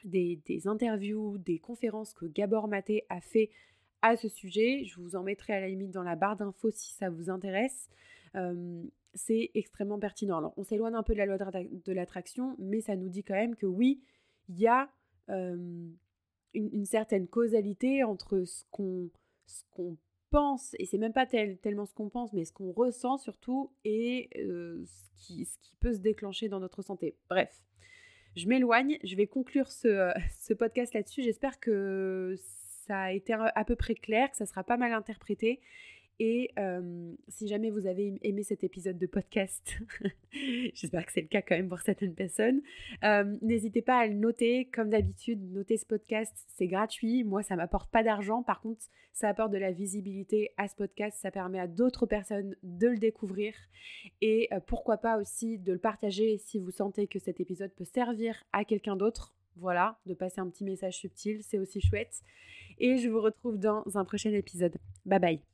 des, 0.03 0.67
interviews, 0.67 1.37
des 1.37 1.59
conférences 1.59 2.13
que 2.13 2.25
Gabor 2.25 2.67
Maté 2.67 3.05
a 3.09 3.21
fait 3.21 3.49
à 4.01 4.15
ce 4.17 4.27
sujet. 4.27 4.83
Je 4.85 4.99
vous 4.99 5.15
en 5.15 5.23
mettrai 5.23 5.53
à 5.53 5.59
la 5.59 5.67
limite 5.67 5.91
dans 5.91 6.03
la 6.03 6.15
barre 6.15 6.37
d'infos 6.37 6.71
si 6.71 6.93
ça 6.93 7.09
vous 7.09 7.29
intéresse. 7.29 7.89
Euh, 8.35 8.83
c'est 9.13 9.51
extrêmement 9.55 9.99
pertinent. 9.99 10.37
Alors, 10.37 10.53
on 10.57 10.63
s'éloigne 10.63 10.95
un 10.95 11.03
peu 11.03 11.13
de 11.13 11.17
la 11.17 11.25
loi 11.25 11.37
de 11.37 11.91
l'attraction, 11.91 12.55
mais 12.59 12.81
ça 12.81 12.95
nous 12.95 13.09
dit 13.09 13.23
quand 13.23 13.35
même 13.35 13.55
que 13.55 13.65
oui, 13.65 14.01
il 14.49 14.59
y 14.59 14.67
a 14.67 14.89
euh, 15.29 15.88
une, 16.53 16.86
certaine 16.86 17.27
causalité 17.27 18.03
entre 18.03 18.43
ce 18.43 18.63
qu'on 18.71 19.97
pense, 20.29 20.75
et 20.79 20.86
c'est 20.86 20.97
même 20.97 21.13
pas 21.13 21.25
tellement 21.25 21.86
ce 21.86 21.93
qu'on 21.93 22.10
pense, 22.10 22.34
mais 22.34 22.45
ce 22.45 22.53
qu'on 22.53 22.71
ressent 22.71 23.17
surtout, 23.17 23.71
et 23.84 24.29
euh, 24.38 24.84
ce, 24.86 25.10
qui, 25.17 25.45
ce 25.45 25.57
qui 25.60 25.75
peut 25.79 25.93
se 25.93 25.99
déclencher 25.99 26.49
dans 26.49 26.60
notre 26.60 26.81
santé. 26.81 27.15
Bref, 27.29 27.62
je 28.36 28.47
m'éloigne, 28.47 28.97
je 29.03 29.15
vais 29.15 29.27
conclure 29.27 29.71
ce, 29.71 30.12
ce 30.39 30.53
podcast 30.53 30.93
là-dessus. 30.93 31.23
J'espère 31.23 31.60
que 31.60 32.36
ça 32.38 32.99
a 32.99 33.12
été 33.12 33.34
à 33.34 33.65
peu 33.65 33.75
près 33.75 33.95
clair, 33.95 34.31
que 34.31 34.38
ça 34.38 34.45
sera 34.45 34.63
pas 34.63 34.77
mal 34.77 34.93
interprété 34.93 35.62
et 36.23 36.51
euh, 36.60 37.15
si 37.29 37.47
jamais 37.47 37.71
vous 37.71 37.88
avez 37.88 38.13
aimé 38.21 38.43
cet 38.43 38.63
épisode 38.63 38.99
de 38.99 39.07
podcast, 39.07 39.79
j'espère 40.75 41.03
que 41.03 41.12
c'est 41.12 41.21
le 41.21 41.27
cas 41.27 41.41
quand 41.41 41.55
même 41.55 41.67
pour 41.67 41.79
certaines 41.79 42.13
personnes, 42.13 42.62
euh, 43.03 43.38
n'hésitez 43.41 43.81
pas 43.81 43.97
à 43.97 44.05
le 44.05 44.13
noter. 44.13 44.65
Comme 44.65 44.91
d'habitude, 44.91 45.41
noter 45.51 45.77
ce 45.77 45.86
podcast, 45.88 46.45
c'est 46.55 46.67
gratuit. 46.67 47.23
Moi, 47.23 47.41
ça 47.41 47.55
m'apporte 47.55 47.89
pas 47.89 48.03
d'argent. 48.03 48.43
Par 48.43 48.62
contre, 48.62 48.86
ça 49.13 49.29
apporte 49.29 49.51
de 49.51 49.57
la 49.57 49.71
visibilité 49.71 50.51
à 50.57 50.67
ce 50.67 50.75
podcast. 50.75 51.17
Ça 51.19 51.31
permet 51.31 51.60
à 51.60 51.65
d'autres 51.65 52.05
personnes 52.05 52.55
de 52.62 52.89
le 52.89 52.99
découvrir. 52.99 53.55
Et 54.21 54.47
euh, 54.53 54.60
pourquoi 54.60 54.97
pas 54.97 55.17
aussi 55.17 55.57
de 55.57 55.73
le 55.73 55.79
partager 55.79 56.38
si 56.38 56.60
vous 56.60 56.69
sentez 56.69 57.07
que 57.07 57.17
cet 57.17 57.39
épisode 57.39 57.71
peut 57.71 57.84
servir 57.84 58.43
à 58.53 58.63
quelqu'un 58.63 58.95
d'autre. 58.95 59.34
Voilà, 59.55 59.97
de 60.05 60.13
passer 60.13 60.39
un 60.39 60.49
petit 60.49 60.65
message 60.65 60.99
subtil, 60.99 61.41
c'est 61.41 61.57
aussi 61.57 61.81
chouette. 61.81 62.21
Et 62.77 62.97
je 62.97 63.10
vous 63.10 63.21
retrouve 63.21 63.57
dans 63.57 63.84
un 63.95 64.05
prochain 64.05 64.31
épisode. 64.34 64.77
Bye 65.03 65.19
bye. 65.19 65.41